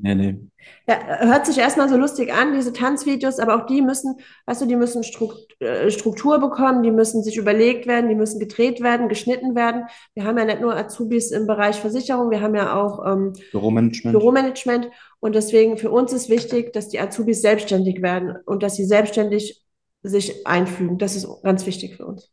[0.00, 0.38] Nee, nee.
[0.86, 4.66] Ja, hört sich erstmal so lustig an, diese Tanzvideos, aber auch die müssen, weißt du,
[4.66, 5.02] die müssen
[5.60, 9.84] äh, Struktur bekommen, die müssen sich überlegt werden, die müssen gedreht werden, geschnitten werden.
[10.14, 14.16] Wir haben ja nicht nur Azubis im Bereich Versicherung, wir haben ja auch ähm, Büromanagement.
[14.16, 18.84] Büromanagement und deswegen für uns ist wichtig, dass die Azubis selbstständig werden und dass sie
[18.84, 19.62] selbstständig
[20.02, 20.98] sich einfügen.
[20.98, 22.30] Das ist ganz wichtig für uns.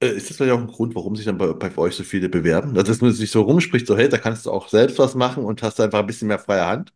[0.00, 2.28] Äh, ist das vielleicht auch ein Grund, warum sich dann bei, bei euch so viele
[2.28, 2.70] bewerben?
[2.70, 5.44] Also, Dass man sich so rumspricht, so, hey, da kannst du auch selbst was machen
[5.44, 6.92] und hast einfach ein bisschen mehr freie Hand.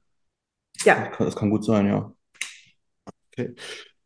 [0.85, 2.13] Ja, Das kann, das kann gut sein, ja.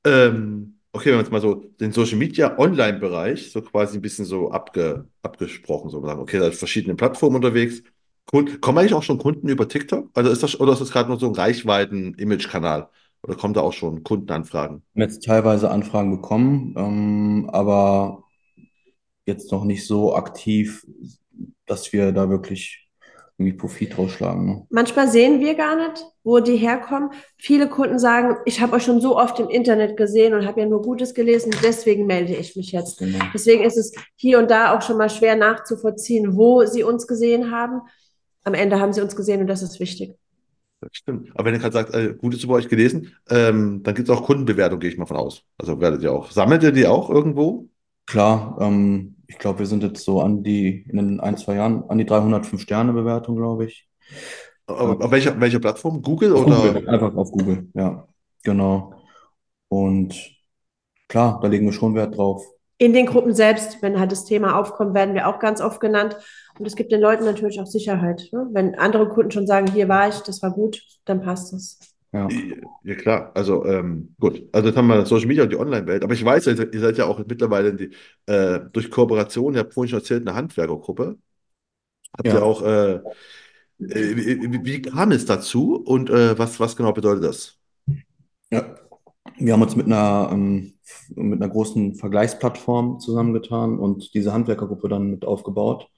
[0.04, 4.24] Ähm, okay, wenn wir jetzt mal so den Social Media Online-Bereich so quasi ein bisschen
[4.24, 7.82] so abge, abgesprochen, so sagen, okay, da sind verschiedene Plattformen unterwegs.
[8.26, 10.10] Kunden, kommen eigentlich auch schon Kunden über TikTok?
[10.14, 12.88] Also ist das, oder ist das gerade nur so ein Reichweiten-Image-Kanal?
[13.22, 14.82] Oder kommen da auch schon Kundenanfragen?
[14.94, 18.24] Wir haben jetzt teilweise Anfragen bekommen, ähm, aber
[19.26, 20.86] jetzt noch nicht so aktiv,
[21.66, 22.86] dass wir da wirklich
[23.38, 24.46] irgendwie Profit rausschlagen.
[24.46, 24.66] Ne?
[24.70, 27.10] manchmal sehen wir gar nicht, wo die herkommen.
[27.36, 30.66] Viele Kunden sagen, ich habe euch schon so oft im Internet gesehen und habe ja
[30.66, 32.98] nur Gutes gelesen, deswegen melde ich mich jetzt.
[32.98, 33.22] Genau.
[33.34, 37.50] Deswegen ist es hier und da auch schon mal schwer nachzuvollziehen, wo sie uns gesehen
[37.50, 37.82] haben.
[38.42, 40.14] Am Ende haben sie uns gesehen und das ist wichtig.
[40.80, 41.30] Das stimmt.
[41.34, 44.24] Aber wenn ihr gerade sagt, äh, Gutes über euch gelesen, ähm, dann gibt es auch
[44.24, 45.42] Kundenbewertung, gehe ich mal von aus.
[45.58, 47.68] Also werdet ihr auch, sammelt ihr die auch irgendwo?
[48.06, 51.84] Klar, ähm, ich glaube, wir sind jetzt so an die, in den ein, zwei Jahren,
[51.88, 53.88] an die 305 Sterne Bewertung, glaube ich.
[54.66, 56.02] Aber auf welcher, welcher Plattform?
[56.02, 56.56] Google Auf oder?
[56.56, 58.06] Google, einfach auf Google, ja,
[58.42, 58.94] genau.
[59.68, 60.14] Und
[61.08, 62.44] klar, da legen wir schon Wert drauf.
[62.78, 66.16] In den Gruppen selbst, wenn halt das Thema aufkommt, werden wir auch ganz oft genannt.
[66.58, 68.28] Und es gibt den Leuten natürlich auch Sicherheit.
[68.32, 68.48] Ne?
[68.52, 71.95] Wenn andere Kunden schon sagen, hier war ich, das war gut, dann passt es.
[72.16, 72.28] Ja.
[72.82, 73.32] Ja, klar.
[73.34, 74.42] Also, ähm, gut.
[74.52, 76.02] Also, jetzt haben wir Social Media und die Online-Welt.
[76.02, 77.90] Aber ich weiß, ihr seid, ihr seid ja auch mittlerweile die,
[78.26, 81.18] äh, durch Kooperation, ihr habt vorhin schon erzählt, eine Handwerkergruppe.
[82.16, 82.42] Habt ihr Ja.
[82.42, 83.00] auch, äh, äh,
[83.80, 87.58] wie, wie, kam es dazu und äh, was, was genau bedeutet das?
[88.50, 88.76] Ja.
[89.38, 90.74] Wir haben uns mit einer, ähm,
[91.14, 95.88] mit einer großen Vergleichsplattform zusammengetan und diese Handwerkergruppe dann mit aufgebaut.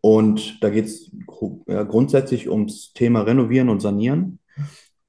[0.00, 4.38] Und da geht es grundsätzlich ums Thema Renovieren und Sanieren.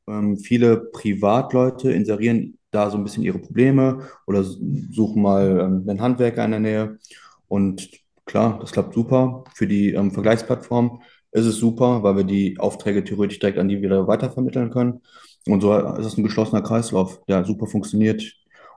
[0.10, 6.02] Ähm, viele Privatleute inserieren da so ein bisschen ihre Probleme oder suchen mal ähm, einen
[6.02, 7.00] Handwerker in der Nähe.
[7.48, 7.90] Und
[8.26, 9.44] klar, das klappt super.
[9.56, 13.82] Für die ähm, Vergleichsplattform ist es super, weil wir die Aufträge theoretisch direkt an die
[13.82, 15.02] wieder weitervermitteln können.
[15.48, 18.24] Und so ist es ein geschlossener Kreislauf, der super funktioniert.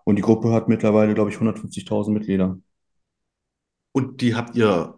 [0.05, 2.59] Und die Gruppe hat mittlerweile, glaube ich, 150.000 Mitglieder.
[3.93, 4.95] Und die habt ihr,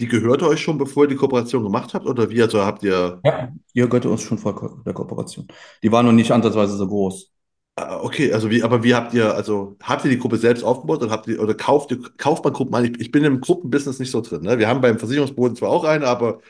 [0.00, 2.06] die gehörte euch schon, bevor ihr die Kooperation gemacht habt?
[2.06, 2.40] Oder wie?
[2.42, 3.20] Also habt ihr.
[3.24, 3.52] Ja.
[3.74, 5.46] Ihr gehört uns schon vor der Kooperation.
[5.82, 7.30] Die war noch nicht ansatzweise so groß.
[7.76, 11.02] Ah, Okay, also wie, aber wie habt ihr, also habt ihr die Gruppe selbst aufgebaut
[11.02, 12.86] oder habt ihr, oder kauft ihr, kauft man Gruppen ein?
[12.86, 14.58] Ich, ich bin im Gruppenbusiness nicht so drin, ne?
[14.58, 16.40] Wir haben beim Versicherungsboden zwar auch eine, aber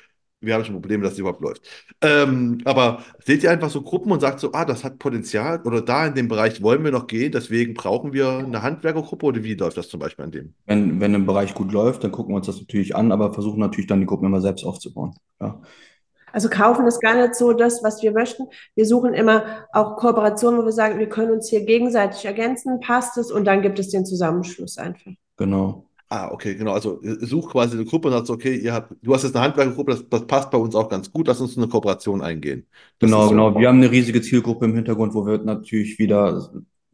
[0.41, 1.63] wir haben schon Probleme, dass die überhaupt läuft.
[2.01, 5.83] Ähm, aber seht ihr einfach so Gruppen und sagt so, ah, das hat Potenzial oder
[5.83, 9.55] da in dem Bereich wollen wir noch gehen, deswegen brauchen wir eine Handwerkergruppe oder wie
[9.55, 10.55] läuft das zum Beispiel an dem?
[10.67, 13.59] Wenn, wenn ein Bereich gut läuft, dann gucken wir uns das natürlich an, aber versuchen
[13.59, 15.15] natürlich dann die Gruppen immer selbst aufzubauen.
[15.41, 15.61] Ja.
[16.33, 18.45] Also kaufen ist gar nicht so das, was wir möchten.
[18.75, 23.17] Wir suchen immer auch Kooperationen, wo wir sagen, wir können uns hier gegenseitig ergänzen, passt
[23.17, 25.13] es und dann gibt es den Zusammenschluss einfach.
[25.37, 25.88] Genau.
[26.11, 26.73] Ah, okay, genau.
[26.73, 29.45] Also äh, such quasi eine Gruppe und sagst, okay, ihr habt, du hast jetzt eine
[29.45, 32.67] Handwerkergruppe, das, das passt bei uns auch ganz gut, lass uns eine Kooperation eingehen.
[32.99, 33.31] Das Genau, so.
[33.31, 33.59] genau.
[33.59, 36.51] Wir haben eine riesige Zielgruppe im Hintergrund, wo wir natürlich wieder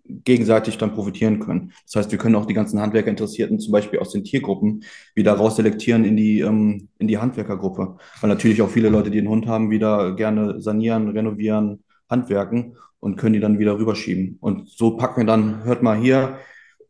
[0.07, 1.73] gegenseitig dann profitieren können.
[1.87, 4.83] Das heißt, wir können auch die ganzen Handwerkerinteressierten zum Beispiel aus den Tiergruppen
[5.15, 7.97] wieder rausselektieren in die, ähm, in die Handwerkergruppe.
[8.21, 13.17] Weil natürlich auch viele Leute, die einen Hund haben, wieder gerne sanieren, renovieren, handwerken und
[13.17, 14.39] können die dann wieder rüberschieben.
[14.41, 16.39] Und so packen wir dann, hört mal hier,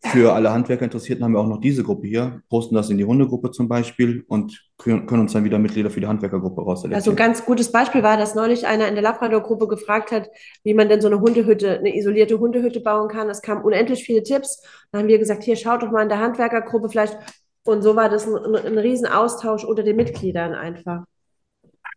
[0.06, 3.50] für alle Handwerkerinteressierten haben wir auch noch diese Gruppe hier, posten das in die Hundegruppe
[3.50, 6.62] zum Beispiel und können uns dann wieder Mitglieder für die Handwerkergruppe
[6.94, 10.28] Also ein ganz gutes Beispiel war, dass neulich einer in der Labrador-Gruppe gefragt hat,
[10.62, 13.30] wie man denn so eine Hundehütte, eine isolierte Hundehütte bauen kann.
[13.30, 14.62] Es kamen unendlich viele Tipps.
[14.92, 17.16] Dann haben wir gesagt, hier schaut doch mal in der Handwerkergruppe vielleicht.
[17.64, 21.04] Und so war das ein, ein Riesenaustausch unter den Mitgliedern einfach.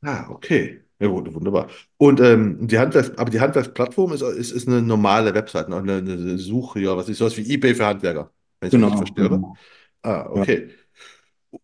[0.04, 0.82] Ah, okay.
[1.00, 1.70] Ja, gut, wunderbar.
[1.98, 5.78] Und ähm, die Handwerks, aber die Handwerksplattform ist, ist, ist eine normale Webseite, ne?
[5.78, 8.98] eine, eine Suche, ja, was ist sowas wie eBay für Handwerker, wenn ich das richtig
[8.98, 9.40] Genau, verstehe, oder?
[9.40, 9.58] genau.
[10.04, 10.48] Ah, Ja.
[10.48, 10.70] okay.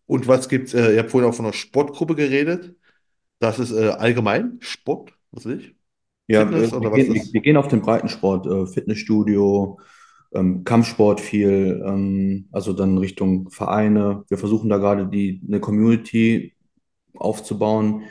[0.06, 0.74] Und was gibt's?
[0.74, 2.76] Äh, ihr habt vorhin auch von einer Sportgruppe geredet.
[3.40, 5.76] Das ist äh, allgemein Sport, was weiß ich?
[6.26, 7.32] Ja, Fitness äh, wir gehen, wir, ist?
[7.32, 9.78] wir gehen auf den Breitensport, äh, Fitnessstudio,
[10.34, 14.24] ähm, Kampfsport viel, ähm, also dann Richtung Vereine.
[14.28, 16.54] Wir versuchen da gerade die, eine Community
[17.16, 18.04] aufzubauen,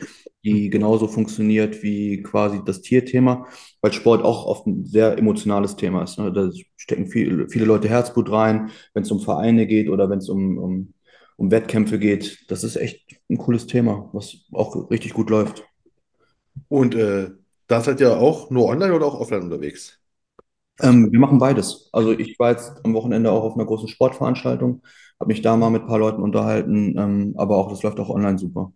[0.44, 3.48] die genauso funktioniert wie quasi das Tierthema,
[3.82, 6.20] weil Sport auch oft ein sehr emotionales Thema ist.
[6.20, 6.32] Ne?
[6.34, 10.30] Da stecken viel, viele Leute Herzblut rein, wenn es um Vereine geht oder wenn es
[10.30, 10.94] um, um,
[11.38, 12.46] um Wettkämpfe geht.
[12.50, 15.64] Das ist echt ein cooles Thema, was auch richtig gut läuft.
[16.68, 17.30] Und äh,
[17.68, 20.00] da seid ihr auch nur online oder auch offline unterwegs?
[20.82, 21.90] Ähm, wir machen beides.
[21.92, 24.82] Also ich war jetzt am Wochenende auch auf einer großen Sportveranstaltung,
[25.20, 28.10] habe mich da mal mit ein paar Leuten unterhalten, ähm, aber auch das läuft auch
[28.10, 28.74] online super.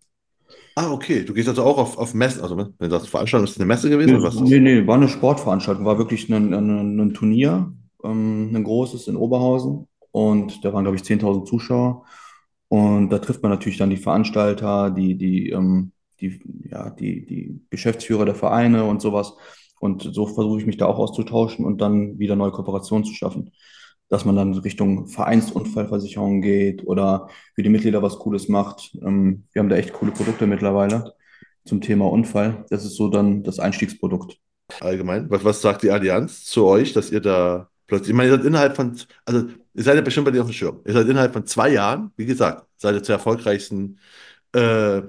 [0.76, 1.24] Ah, okay.
[1.24, 2.42] Du gehst also auch auf, auf Messen.
[2.42, 4.40] Also, wenn du sagst Veranstaltung, ist eine Messe gewesen Nee, oder was?
[4.40, 9.16] Nee, nee, war eine Sportveranstaltung, war wirklich ein, ein, ein Turnier, ähm, ein großes in
[9.16, 9.88] Oberhausen.
[10.12, 12.06] Und da waren, glaube ich, 10.000 Zuschauer.
[12.70, 17.62] Und da trifft man natürlich dann die Veranstalter, die, die, ähm, die, ja, die, die
[17.70, 19.34] Geschäftsführer der Vereine und sowas.
[19.80, 23.52] Und so versuche ich mich da auch auszutauschen und dann wieder neue Kooperationen zu schaffen,
[24.10, 28.98] dass man dann Richtung Vereinsunfallversicherung geht oder für die Mitglieder was Cooles macht.
[29.02, 31.14] Ähm, wir haben da echt coole Produkte mittlerweile
[31.66, 32.66] zum Thema Unfall.
[32.70, 34.38] Das ist so dann das Einstiegsprodukt.
[34.80, 35.30] Allgemein.
[35.30, 38.46] Was, was sagt die Allianz zu euch, dass ihr da plötzlich, ich meine, ihr seid
[38.46, 40.80] innerhalb von, also ihr seid ja bestimmt bei dir auf dem Schirm.
[40.86, 44.00] Ihr seid innerhalb von zwei Jahren, wie gesagt, seid ihr zur erfolgreichsten
[44.54, 45.02] äh,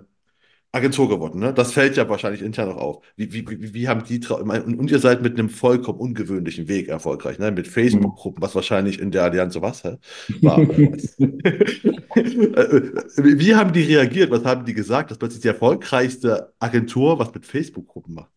[0.73, 1.55] Agentur geworden, ne?
[1.55, 3.05] Das fällt ja wahrscheinlich intern noch auf.
[3.17, 6.69] Wie, wie, wie, wie haben die, meine, und, und ihr seid mit einem vollkommen ungewöhnlichen
[6.69, 7.51] Weg erfolgreich, ne?
[7.53, 8.13] Mit Mhm.
[8.13, 9.97] Facebook-Gruppen, was wahrscheinlich in der Allianz so was hä?
[10.43, 10.69] war.
[12.17, 12.81] Äh,
[13.17, 14.31] Wie wie haben die reagiert?
[14.31, 15.11] Was haben die gesagt?
[15.11, 18.31] dass plötzlich die erfolgreichste Agentur was mit Facebook-Gruppen macht.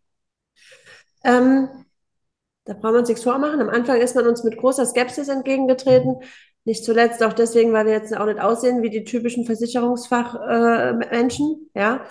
[1.23, 1.69] Ähm,
[2.65, 3.61] da brauchen wir uns nichts vormachen.
[3.61, 6.17] Am Anfang ist man uns mit großer Skepsis entgegengetreten.
[6.63, 11.69] Nicht zuletzt auch deswegen, weil wir jetzt auch nicht aussehen wie die typischen Versicherungsfachmenschen.
[11.73, 12.05] ja.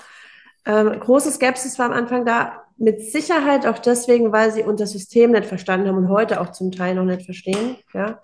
[0.66, 2.64] Ähm, große Skepsis war am Anfang da.
[2.76, 6.72] Mit Sicherheit auch deswegen, weil sie unser System nicht verstanden haben und heute auch zum
[6.72, 7.76] Teil noch nicht verstehen.
[7.92, 8.18] Ja.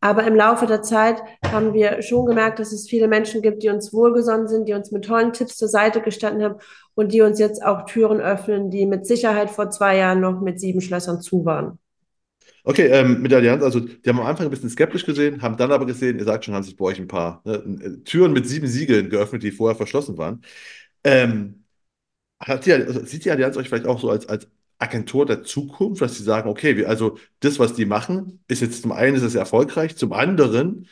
[0.00, 3.68] Aber im Laufe der Zeit haben wir schon gemerkt, dass es viele Menschen gibt, die
[3.68, 6.60] uns wohlgesonnen sind, die uns mit tollen Tipps zur Seite gestanden haben
[6.94, 10.60] und die uns jetzt auch Türen öffnen, die mit Sicherheit vor zwei Jahren noch mit
[10.60, 11.80] sieben Schlössern zu waren.
[12.68, 15.56] Okay, ähm, mit der Allianz, also die haben am Anfang ein bisschen skeptisch gesehen, haben
[15.56, 18.46] dann aber gesehen, ihr sagt schon, haben sich bei euch ein paar ne, Türen mit
[18.46, 20.42] sieben Siegeln geöffnet, die vorher verschlossen waren.
[21.04, 21.64] Ähm,
[22.64, 26.16] die, also sieht die Allianz euch vielleicht auch so als, als Agentur der Zukunft, dass
[26.18, 29.34] sie sagen, okay, wir, also das, was die machen, ist jetzt zum einen ist es
[29.34, 30.88] erfolgreich, zum anderen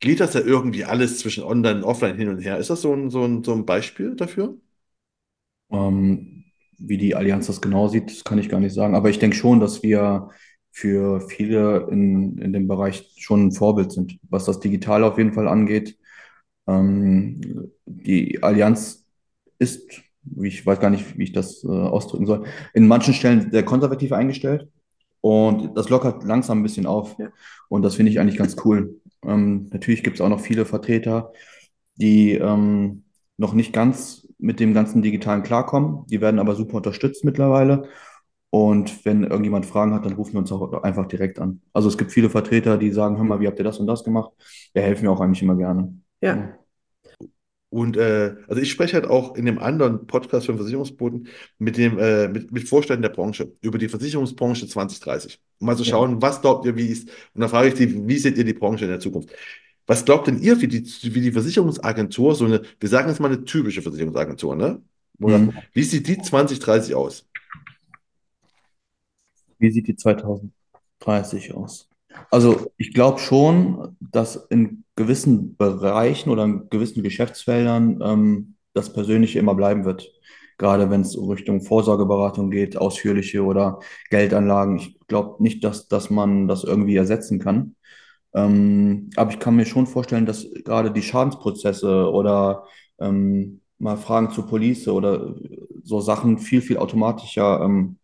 [0.00, 2.58] geht das ja irgendwie alles zwischen Online und Offline hin und her.
[2.58, 4.56] Ist das so ein, so ein, so ein Beispiel dafür?
[5.70, 6.44] Ähm,
[6.78, 8.94] wie die Allianz das genau sieht, das kann ich gar nicht sagen.
[8.94, 10.30] Aber ich denke schon, dass wir
[10.72, 15.32] für viele in, in dem Bereich schon ein Vorbild sind, was das Digital auf jeden
[15.32, 15.96] Fall angeht.
[16.66, 19.06] Ähm, die Allianz
[19.58, 20.02] ist
[20.40, 24.12] ich weiß gar nicht, wie ich das äh, ausdrücken soll, in manchen Stellen sehr konservativ
[24.12, 24.68] eingestellt.
[25.20, 27.16] Und das lockert langsam ein bisschen auf.
[27.18, 27.28] Ja.
[27.68, 29.00] Und das finde ich eigentlich ganz cool.
[29.24, 31.32] Ähm, natürlich gibt es auch noch viele Vertreter,
[31.96, 33.04] die ähm,
[33.36, 36.06] noch nicht ganz mit dem ganzen Digitalen klarkommen.
[36.08, 37.88] Die werden aber super unterstützt mittlerweile.
[38.54, 41.62] Und wenn irgendjemand Fragen hat, dann rufen wir uns auch einfach direkt an.
[41.72, 44.04] Also es gibt viele Vertreter, die sagen, hör mal, wie habt ihr das und das
[44.04, 44.30] gemacht?
[44.74, 45.98] Ja, helfen mir auch eigentlich immer gerne.
[46.20, 46.52] Ja.
[47.70, 51.78] Und äh, also ich spreche halt auch in dem anderen Podcast für den Versicherungsboten mit
[51.78, 55.40] dem äh, mit, mit Vorständen der Branche über die Versicherungsbranche 2030.
[55.58, 56.16] Um mal zu schauen, ja.
[56.20, 58.84] was glaubt ihr, wie ist, und dann frage ich die, wie seht ihr die Branche
[58.84, 59.30] in der Zukunft?
[59.86, 63.32] Was glaubt denn ihr, wie die, wie die Versicherungsagentur, so eine, wir sagen jetzt mal
[63.32, 64.82] eine typische Versicherungsagentur, ne?
[65.18, 65.54] Oder, mhm.
[65.72, 67.26] Wie sieht die 2030 aus?
[69.62, 71.88] Wie sieht die 2030 aus?
[72.30, 79.38] Also ich glaube schon, dass in gewissen Bereichen oder in gewissen Geschäftsfeldern ähm, das Persönliche
[79.38, 80.10] immer bleiben wird.
[80.58, 83.78] Gerade wenn es Richtung Vorsorgeberatung geht, ausführliche oder
[84.10, 84.78] Geldanlagen.
[84.78, 87.76] Ich glaube nicht, dass, dass man das irgendwie ersetzen kann.
[88.34, 92.64] Ähm, aber ich kann mir schon vorstellen, dass gerade die Schadensprozesse oder
[92.98, 95.36] ähm, mal Fragen zur Police oder
[95.84, 97.98] so Sachen viel, viel automatischer ähm,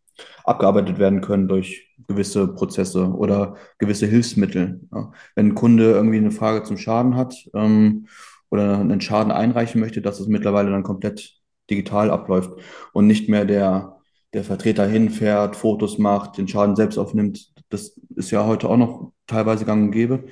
[0.45, 4.81] abgearbeitet werden können durch gewisse Prozesse oder gewisse Hilfsmittel.
[4.93, 5.13] Ja.
[5.35, 8.07] Wenn ein Kunde irgendwie eine Frage zum Schaden hat ähm,
[8.51, 11.39] oder einen Schaden einreichen möchte, dass es mittlerweile dann komplett
[11.71, 12.51] digital abläuft
[12.93, 13.99] und nicht mehr der,
[14.33, 17.53] der Vertreter hinfährt, Fotos macht, den Schaden selbst aufnimmt.
[17.69, 20.25] Das ist ja heute auch noch teilweise gang und gäbe.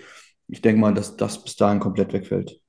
[0.49, 2.61] Ich denke mal, dass das bis dahin komplett wegfällt.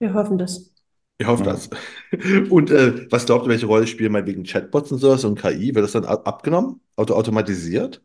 [0.00, 0.72] Wir hoffen das.
[1.18, 1.52] Ich hoffe ja.
[1.52, 1.70] das.
[2.50, 5.74] Und äh, was glaubt ihr, welche Rolle spielen mal wegen Chatbots und sowas und KI?
[5.74, 8.02] Wird das dann abgenommen, auto automatisiert?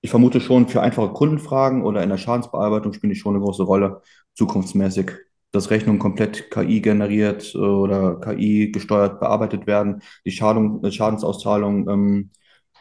[0.00, 3.62] Ich vermute schon, für einfache Kundenfragen oder in der Schadensbearbeitung spielen die schon eine große
[3.62, 4.02] Rolle,
[4.34, 5.12] zukunftsmäßig.
[5.52, 11.88] Dass Rechnungen komplett KI generiert äh, oder KI gesteuert bearbeitet werden, die Schadung, äh, Schadensauszahlungen
[11.88, 12.30] ähm,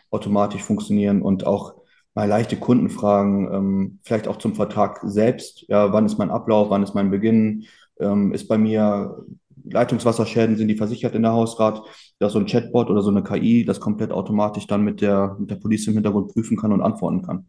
[0.10, 1.76] automatisch funktionieren und auch
[2.14, 5.66] mal leichte Kundenfragen, ähm, vielleicht auch zum Vertrag selbst.
[5.68, 7.66] Ja, wann ist mein Ablauf, wann ist mein Beginn?
[8.02, 9.24] Ähm, ist bei mir
[9.64, 11.82] Leitungswasserschäden, sind die versichert in der Hausrat,
[12.20, 15.52] da so ein Chatbot oder so eine KI, das komplett automatisch dann mit der, mit
[15.52, 17.48] der Police im Hintergrund prüfen kann und antworten kann.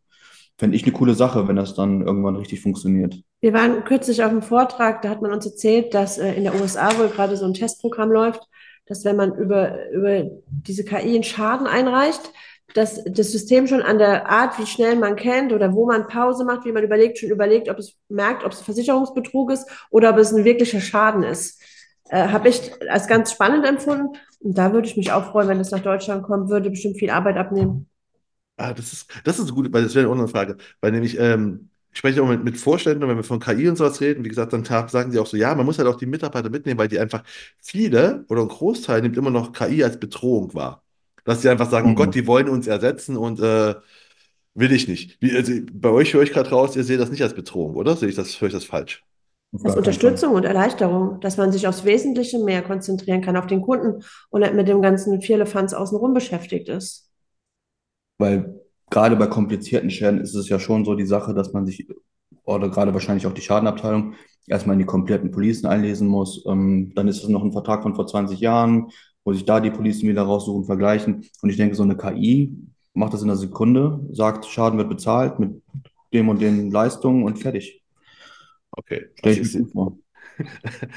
[0.58, 3.18] Fände ich eine coole Sache, wenn das dann irgendwann richtig funktioniert.
[3.40, 6.54] Wir waren kürzlich auf einem Vortrag, da hat man uns erzählt, dass äh, in der
[6.54, 8.42] USA wohl gerade so ein Testprogramm läuft,
[8.86, 12.32] dass wenn man über, über diese KI einen Schaden einreicht,
[12.74, 16.44] dass das System schon an der Art, wie schnell man kennt oder wo man Pause
[16.44, 20.18] macht, wie man überlegt, schon überlegt, ob es merkt, ob es Versicherungsbetrug ist oder ob
[20.18, 21.60] es ein wirklicher Schaden ist.
[22.08, 24.16] Äh, Habe ich als ganz spannend empfunden.
[24.40, 27.10] Und da würde ich mich auch freuen, wenn es nach Deutschland kommt, würde bestimmt viel
[27.10, 27.88] Arbeit abnehmen.
[28.56, 30.56] Ah, das ist, das ist gut, weil das wäre eine andere Frage.
[30.80, 34.00] Weil nämlich, ähm, ich spreche auch mit, mit Vorständen, wenn wir von KI und sowas
[34.00, 36.50] reden, wie gesagt, dann sagen sie auch so, ja, man muss halt auch die Mitarbeiter
[36.50, 37.22] mitnehmen, weil die einfach
[37.60, 40.82] viele oder ein Großteil nimmt immer noch KI als Bedrohung wahr.
[41.24, 41.94] Dass die einfach sagen, mhm.
[41.94, 43.74] oh Gott, die wollen uns ersetzen und äh,
[44.54, 45.20] will ich nicht.
[45.20, 47.96] Wie, also, bei euch höre ich gerade raus, ihr seht das nicht als Bedrohung, oder?
[47.96, 49.04] Sehe ich das, höre ich das falsch?
[49.64, 54.02] Als Unterstützung und Erleichterung, dass man sich aufs Wesentliche mehr konzentrieren kann, auf den Kunden
[54.30, 57.10] und nicht mit dem ganzen Vierlefanz außenrum beschäftigt ist.
[58.16, 61.86] Weil gerade bei komplizierten Schäden ist es ja schon so die Sache, dass man sich,
[62.44, 64.14] oder gerade wahrscheinlich auch die Schadenabteilung,
[64.46, 66.44] erstmal in die kompletten Policen einlesen muss.
[66.46, 68.88] Ähm, dann ist es noch ein Vertrag von vor 20 Jahren
[69.24, 71.24] wo sich da die Policen wieder raussuchen, vergleichen.
[71.42, 72.52] Und ich denke, so eine KI
[72.94, 75.62] macht das in einer Sekunde, sagt, Schaden wird bezahlt mit
[76.12, 77.82] dem und den Leistungen und fertig.
[78.72, 79.06] Okay.
[79.14, 79.98] Stell ich mir vor.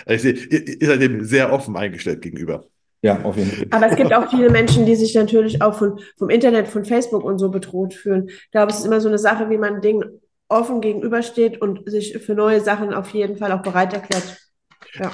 [0.08, 2.66] ich sehe, ihr, ihr seid dem sehr offen eingestellt gegenüber.
[3.02, 3.68] Ja, auf jeden Fall.
[3.70, 7.24] Aber es gibt auch viele Menschen, die sich natürlich auch von, vom Internet, von Facebook
[7.24, 8.30] und so bedroht fühlen.
[8.30, 12.18] Ich glaube, es ist immer so eine Sache, wie man Dingen offen gegenübersteht und sich
[12.18, 14.38] für neue Sachen auf jeden Fall auch bereit erklärt.
[14.96, 15.12] Ja.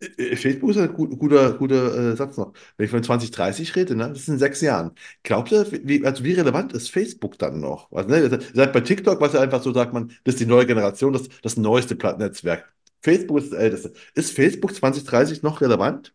[0.00, 2.52] Äh, Facebook ist ein gut, guter, guter äh, Satz noch.
[2.76, 4.92] Wenn ich von 2030 rede, ne, das in sechs Jahren.
[5.22, 7.90] Glaubt ihr, wie, also wie relevant ist Facebook dann noch?
[7.92, 10.66] Also, ne, seit bei TikTok, was ja einfach so sagt man, das ist die neue
[10.66, 12.72] Generation, das, das neueste Netzwerk.
[13.02, 13.92] Facebook ist das älteste.
[14.14, 16.14] Ist Facebook 2030 noch relevant?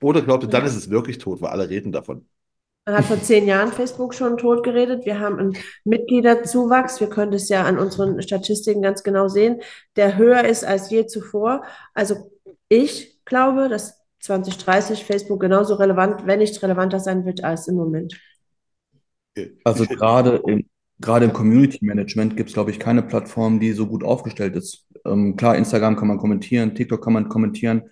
[0.00, 2.26] Oder glaubt ihr, dann ist es wirklich tot, weil alle reden davon?
[2.86, 5.04] Man hat vor zehn Jahren Facebook schon tot geredet.
[5.04, 6.98] Wir haben einen Mitgliederzuwachs.
[7.00, 9.60] Wir können das ja an unseren Statistiken ganz genau sehen,
[9.96, 11.62] der höher ist als je zuvor.
[11.94, 12.30] Also
[12.68, 18.20] ich glaube, dass 2030 Facebook genauso relevant, wenn nicht relevanter sein wird als im Moment.
[19.64, 20.66] Also gerade im,
[20.98, 24.86] gerade im Community Management gibt es, glaube ich, keine Plattform, die so gut aufgestellt ist.
[25.06, 27.84] Ähm, klar, Instagram kann man kommentieren, TikTok kann man kommentieren,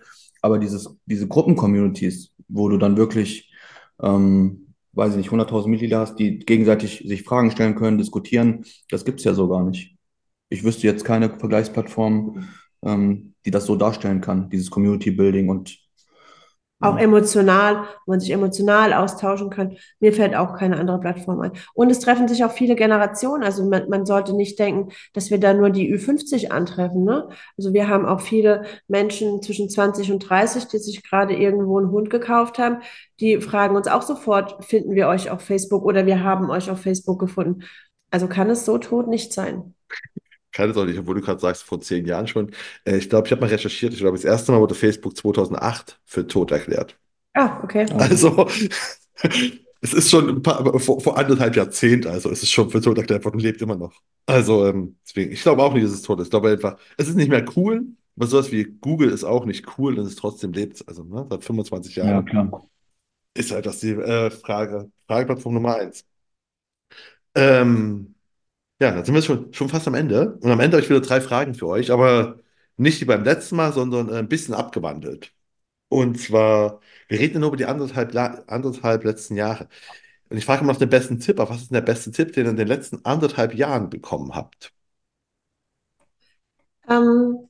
[0.43, 3.51] aber dieses, diese Gruppen-Communities, wo du dann wirklich
[4.03, 4.69] ähm,
[4.99, 9.21] weiß ich nicht, 100.000 Mitglieder hast, die gegenseitig sich Fragen stellen können, diskutieren, das gibt
[9.21, 9.97] es ja so gar nicht.
[10.49, 12.49] Ich wüsste jetzt keine Vergleichsplattform,
[12.83, 15.79] ähm, die das so darstellen kann, dieses Community Building und
[16.81, 19.77] auch emotional, wo man sich emotional austauschen kann.
[19.99, 21.53] Mir fällt auch keine andere Plattform ein.
[21.75, 23.43] Und es treffen sich auch viele Generationen.
[23.43, 27.03] Also man, man sollte nicht denken, dass wir da nur die Ü50 antreffen.
[27.03, 27.31] Ne?
[27.57, 31.91] Also wir haben auch viele Menschen zwischen 20 und 30, die sich gerade irgendwo einen
[31.91, 32.83] Hund gekauft haben.
[33.19, 36.81] Die fragen uns auch sofort, finden wir euch auf Facebook oder wir haben euch auf
[36.81, 37.65] Facebook gefunden.
[38.13, 39.75] Also kann es so tot nicht sein
[40.59, 42.51] keine Sorge, obwohl du gerade sagst, vor zehn Jahren schon.
[42.85, 43.93] Äh, ich glaube, ich habe mal recherchiert.
[43.93, 46.99] Ich glaube, das erste Mal wurde Facebook 2008 für tot erklärt.
[47.35, 47.87] Ah, okay.
[47.93, 48.49] Also,
[49.81, 52.99] es ist schon ein paar, vor, vor anderthalb Jahrzehnten, also es ist schon für tot
[52.99, 53.93] erklärt worden und lebt immer noch.
[54.27, 56.27] Also, ähm, deswegen, ich glaube auch nicht, dass es tot ist.
[56.27, 57.87] Ich glaube einfach, es ist nicht mehr cool,
[58.17, 60.83] aber sowas wie Google ist auch nicht cool und es trotzdem lebt.
[60.89, 62.09] Also, ne, seit 25 Jahren.
[62.09, 62.69] Ja, klar.
[63.35, 66.05] Ist halt das die äh, Frage, Frageplattform Nummer eins.
[67.37, 68.17] Ähm,
[68.81, 70.39] ja, dann sind wir schon, schon fast am Ende.
[70.41, 72.39] Und am Ende habe ich wieder drei Fragen für euch, aber
[72.77, 75.33] nicht wie beim letzten Mal, sondern äh, ein bisschen abgewandelt.
[75.89, 78.15] Und zwar, wir reden nur über die anderthalb,
[78.49, 79.69] anderthalb letzten Jahre.
[80.31, 81.41] Und ich frage mal nach dem besten Tipp.
[81.41, 84.35] Aber was ist denn der beste Tipp, den ihr in den letzten anderthalb Jahren bekommen
[84.35, 84.73] habt?
[86.89, 87.49] Ähm,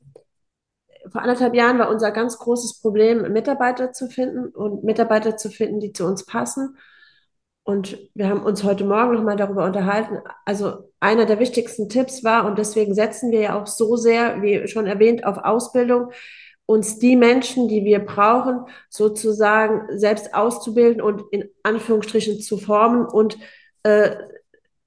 [1.11, 5.81] vor anderthalb Jahren war unser ganz großes Problem, Mitarbeiter zu finden und Mitarbeiter zu finden,
[5.81, 6.76] die zu uns passen.
[7.68, 10.20] Und wir haben uns heute Morgen nochmal darüber unterhalten.
[10.46, 14.66] Also einer der wichtigsten Tipps war, und deswegen setzen wir ja auch so sehr, wie
[14.68, 16.10] schon erwähnt, auf Ausbildung,
[16.64, 23.36] uns die Menschen, die wir brauchen, sozusagen selbst auszubilden und in Anführungsstrichen zu formen und
[23.82, 24.16] äh,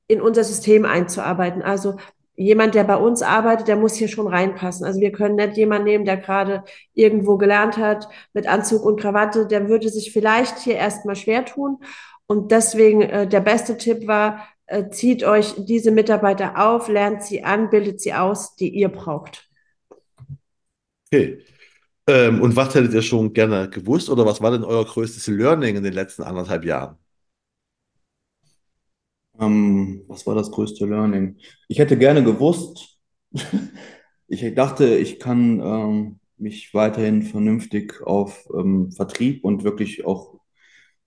[0.07, 1.61] in unser System einzuarbeiten.
[1.61, 1.97] Also
[2.35, 4.87] jemand, der bei uns arbeitet, der muss hier schon reinpassen.
[4.87, 6.63] Also wir können nicht jemanden nehmen, der gerade
[6.95, 11.77] irgendwo gelernt hat mit Anzug und Krawatte, der würde sich vielleicht hier erstmal schwer tun.
[12.31, 17.43] Und deswegen äh, der beste Tipp war, äh, zieht euch diese Mitarbeiter auf, lernt sie
[17.43, 19.49] an, bildet sie aus, die ihr braucht.
[21.07, 21.43] Okay.
[22.07, 25.75] Ähm, und was hättet ihr schon gerne gewusst oder was war denn euer größtes Learning
[25.75, 26.95] in den letzten anderthalb Jahren?
[29.37, 31.35] Ähm, was war das größte Learning?
[31.67, 32.97] Ich hätte gerne gewusst,
[34.29, 40.40] ich dachte, ich kann ähm, mich weiterhin vernünftig auf ähm, Vertrieb und wirklich auch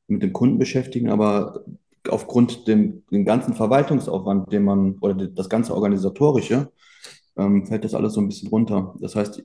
[0.07, 1.65] mit dem Kunden beschäftigen, aber
[2.09, 6.71] aufgrund dem, dem ganzen Verwaltungsaufwand, den man, oder das ganze Organisatorische,
[7.37, 8.95] ähm, fällt das alles so ein bisschen runter.
[9.01, 9.43] Das heißt,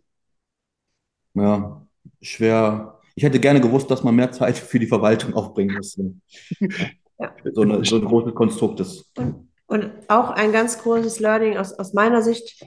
[1.36, 1.88] ja,
[2.22, 3.00] schwer.
[3.16, 6.00] Ich hätte gerne gewusst, dass man mehr Zeit für die Verwaltung aufbringen muss.
[7.22, 7.36] Ja.
[7.54, 9.12] So, eine, so ein großes Konstrukt ist.
[9.18, 12.66] Und, und, auch ein ganz großes Learning aus, aus meiner Sicht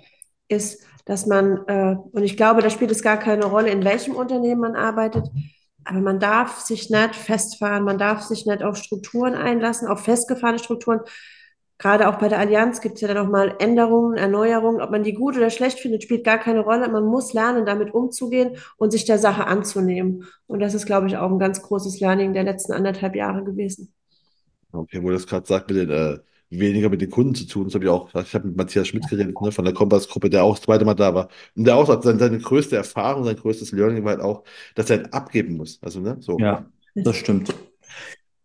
[0.49, 4.15] ist, dass man, äh, und ich glaube, da spielt es gar keine Rolle, in welchem
[4.15, 5.27] Unternehmen man arbeitet,
[5.85, 10.59] aber man darf sich nicht festfahren, man darf sich nicht auf Strukturen einlassen, auf festgefahrene
[10.59, 11.01] Strukturen.
[11.79, 14.81] Gerade auch bei der Allianz gibt es ja dann auch mal Änderungen, Erneuerungen.
[14.81, 16.89] Ob man die gut oder schlecht findet, spielt gar keine Rolle.
[16.89, 20.29] Man muss lernen, damit umzugehen und sich der Sache anzunehmen.
[20.47, 23.93] Und das ist, glaube ich, auch ein ganz großes Learning der letzten anderthalb Jahre gewesen.
[24.71, 26.19] Okay, wo du das gerade sagt, mit den, äh,
[26.59, 27.65] weniger mit den Kunden zu tun.
[27.65, 30.45] Das habe ich auch, ich habe mit Matthias Schmidt geredet, ne, von der Kompass-Gruppe, der
[30.45, 31.29] auch das zweite Mal da war.
[31.55, 34.45] Und der auch sagt, seine, seine größte Erfahrung, sein größtes Learning war halt auch,
[34.75, 35.79] dass er halt abgeben muss.
[35.83, 36.39] Also, ne, so.
[36.39, 37.55] Ja, das stimmt.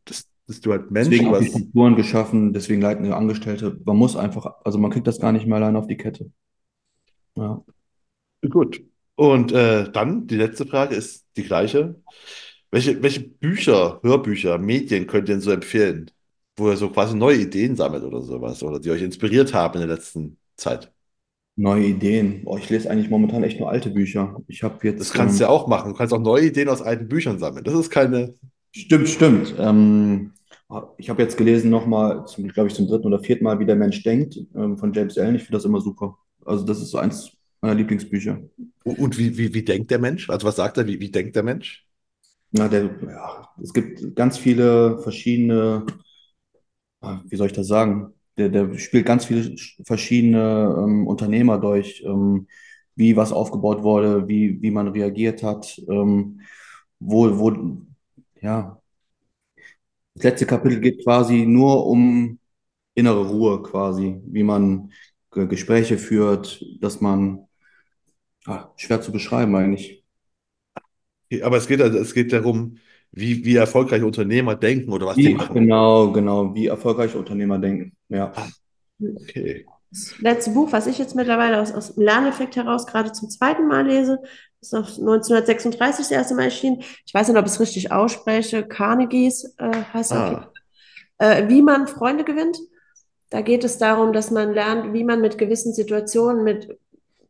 [0.06, 3.80] Das, dass du halt Menschen Deswegen ich Strukturen geschaffen, deswegen leitende Angestellte.
[3.84, 6.32] Man muss einfach, also man kriegt das gar nicht mehr allein auf die Kette.
[7.36, 7.64] Ja.
[8.50, 8.84] Gut.
[9.16, 11.96] Und äh, dann die letzte Frage ist die gleiche.
[12.70, 16.12] Welche, welche Bücher, Hörbücher, Medien könnt ihr denn so empfehlen?
[16.58, 19.88] Wo ihr so quasi neue Ideen sammelt oder sowas oder die euch inspiriert haben in
[19.88, 20.92] der letzten Zeit?
[21.56, 22.42] Neue Ideen.
[22.46, 24.36] Oh, ich lese eigentlich momentan echt nur alte Bücher.
[24.48, 25.00] Ich habe jetzt.
[25.00, 25.92] Das kannst du ähm, ja auch machen.
[25.92, 27.64] Du kannst auch neue Ideen aus alten Büchern sammeln.
[27.64, 28.36] Das ist keine.
[28.72, 29.56] Stimmt, stimmt.
[29.58, 30.34] Ähm,
[30.98, 34.04] ich habe jetzt gelesen nochmal, glaube ich, zum dritten oder vierten Mal, wie der Mensch
[34.04, 35.36] denkt, ähm, von James Allen.
[35.36, 36.18] Ich finde das immer super.
[36.46, 37.32] Also, das ist so eins
[37.62, 38.40] meiner Lieblingsbücher.
[38.84, 40.30] Und wie, wie, wie denkt der Mensch?
[40.30, 40.88] Also was sagt er?
[40.88, 41.86] Wie, wie denkt der Mensch?
[42.52, 45.86] Ja, der, ja, es gibt ganz viele verschiedene,
[47.02, 48.14] wie soll ich das sagen?
[48.38, 52.48] Der, der spielt ganz viele verschiedene ähm, Unternehmer durch, ähm,
[52.96, 56.42] wie was aufgebaut wurde, wie, wie man reagiert hat, ähm,
[57.00, 57.78] wo, wo,
[58.42, 58.82] ja,
[60.16, 62.40] das letzte Kapitel geht quasi nur um
[62.96, 64.92] innere Ruhe quasi, wie man
[65.34, 67.48] Ge- Gespräche führt, dass man,
[68.48, 70.04] ah, schwer zu beschreiben eigentlich.
[71.44, 72.78] Aber es geht, also, es geht darum,
[73.18, 75.54] wie, wie erfolgreiche Unternehmer denken oder was die Wie, machen.
[75.54, 77.94] genau, genau, wie erfolgreiche Unternehmer denken.
[78.10, 78.32] Ja.
[79.00, 79.66] Okay.
[79.90, 83.68] Das letzte Buch, was ich jetzt mittlerweile aus, aus dem Lerneffekt heraus gerade zum zweiten
[83.68, 84.20] Mal lese,
[84.62, 86.82] ist auf 1936 das erste Mal erschienen.
[87.06, 88.64] Ich weiß nicht, ob ich es richtig ausspreche.
[88.68, 90.52] Carnegies äh, heißt Ah.
[91.20, 92.58] Äh, Wie man Freunde gewinnt.
[93.30, 96.78] Da geht es darum, dass man lernt, wie man mit gewissen Situationen, mit,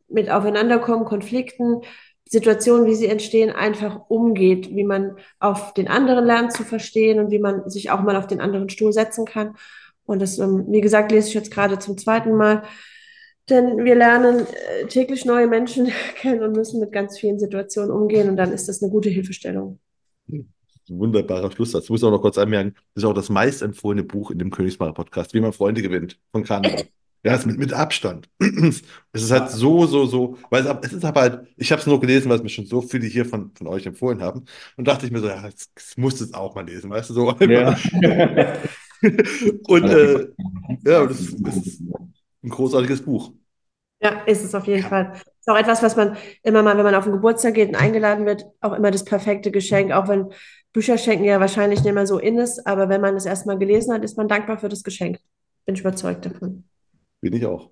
[0.08, 1.82] mit Aufeinanderkommen, Konflikten,
[2.28, 7.30] Situationen, wie sie entstehen, einfach umgeht, wie man auf den anderen lernt zu verstehen und
[7.30, 9.56] wie man sich auch mal auf den anderen Stuhl setzen kann.
[10.04, 12.62] Und das, ähm, wie gesagt, lese ich jetzt gerade zum zweiten Mal.
[13.48, 18.28] Denn wir lernen äh, täglich neue Menschen kennen und müssen mit ganz vielen Situationen umgehen.
[18.28, 19.78] Und dann ist das eine gute Hilfestellung.
[20.88, 21.84] wunderbarer Schlusssatz.
[21.84, 24.92] Ich muss auch noch kurz anmerken, das ist auch das meistempfohlene Buch in dem Königsmacher
[24.92, 26.82] Podcast, Wie man Freunde gewinnt, von Kahnemann.
[27.24, 28.28] Ja, ist mit, mit Abstand.
[29.12, 31.86] Es ist halt so, so, so, weil es, es ist aber halt, ich habe es
[31.86, 34.44] nur gelesen, weil es mir schon so viele hier von, von euch empfohlen haben.
[34.76, 37.14] Und dachte ich mir so, ja, jetzt musst du es auch mal lesen, weißt du,
[37.14, 37.76] so Ja.
[39.68, 40.28] Und äh,
[40.84, 41.80] ja, das ist, das ist
[42.42, 43.32] ein großartiges Buch.
[44.00, 45.12] Ja, ist es auf jeden Fall.
[45.14, 48.26] Ist auch etwas, was man immer mal, wenn man auf den Geburtstag geht und eingeladen
[48.26, 50.32] wird, auch immer das perfekte Geschenk, auch wenn
[50.72, 53.92] Bücher schenken ja wahrscheinlich nicht mehr so in ist, aber wenn man es erstmal gelesen
[53.92, 55.18] hat, ist man dankbar für das Geschenk.
[55.64, 56.67] Bin ich überzeugt davon.
[57.20, 57.70] Bin ich auch.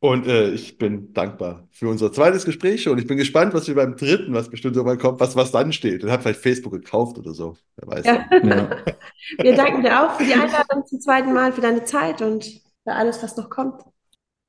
[0.00, 3.74] Und äh, ich bin dankbar für unser zweites Gespräch und ich bin gespannt, was wir
[3.74, 6.04] beim dritten, was bestimmt irgendwann kommt, was, was dann steht.
[6.04, 7.56] Und habe vielleicht Facebook gekauft oder so.
[7.76, 8.06] Wer weiß.
[8.06, 8.26] Ja.
[8.42, 8.70] Ja.
[9.42, 12.92] Wir danken dir auch für die Einladung zum zweiten Mal, für deine Zeit und für
[12.92, 13.82] alles, was noch kommt.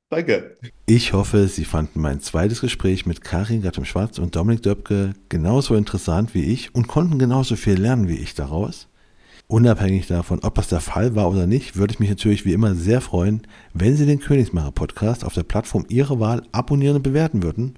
[0.08, 0.56] Danke.
[0.86, 6.34] Ich hoffe, Sie fanden mein zweites Gespräch mit Karin Gattum-Schwarz und Dominik Döpke genauso interessant
[6.34, 8.88] wie ich und konnten genauso viel lernen wie ich daraus.
[9.50, 12.76] Unabhängig davon, ob das der Fall war oder nicht, würde ich mich natürlich wie immer
[12.76, 13.42] sehr freuen,
[13.74, 17.76] wenn Sie den Königsmacher Podcast auf der Plattform Ihrer Wahl abonnieren und bewerten würden.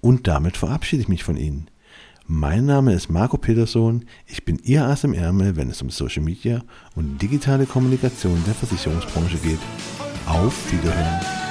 [0.00, 1.68] Und damit verabschiede ich mich von Ihnen.
[2.26, 4.04] Mein Name ist Marco Peterson.
[4.26, 6.64] Ich bin Ihr Ass im Ärmel, wenn es um Social Media
[6.96, 9.60] und digitale Kommunikation der Versicherungsbranche geht.
[10.26, 11.45] Auf Wiederhören.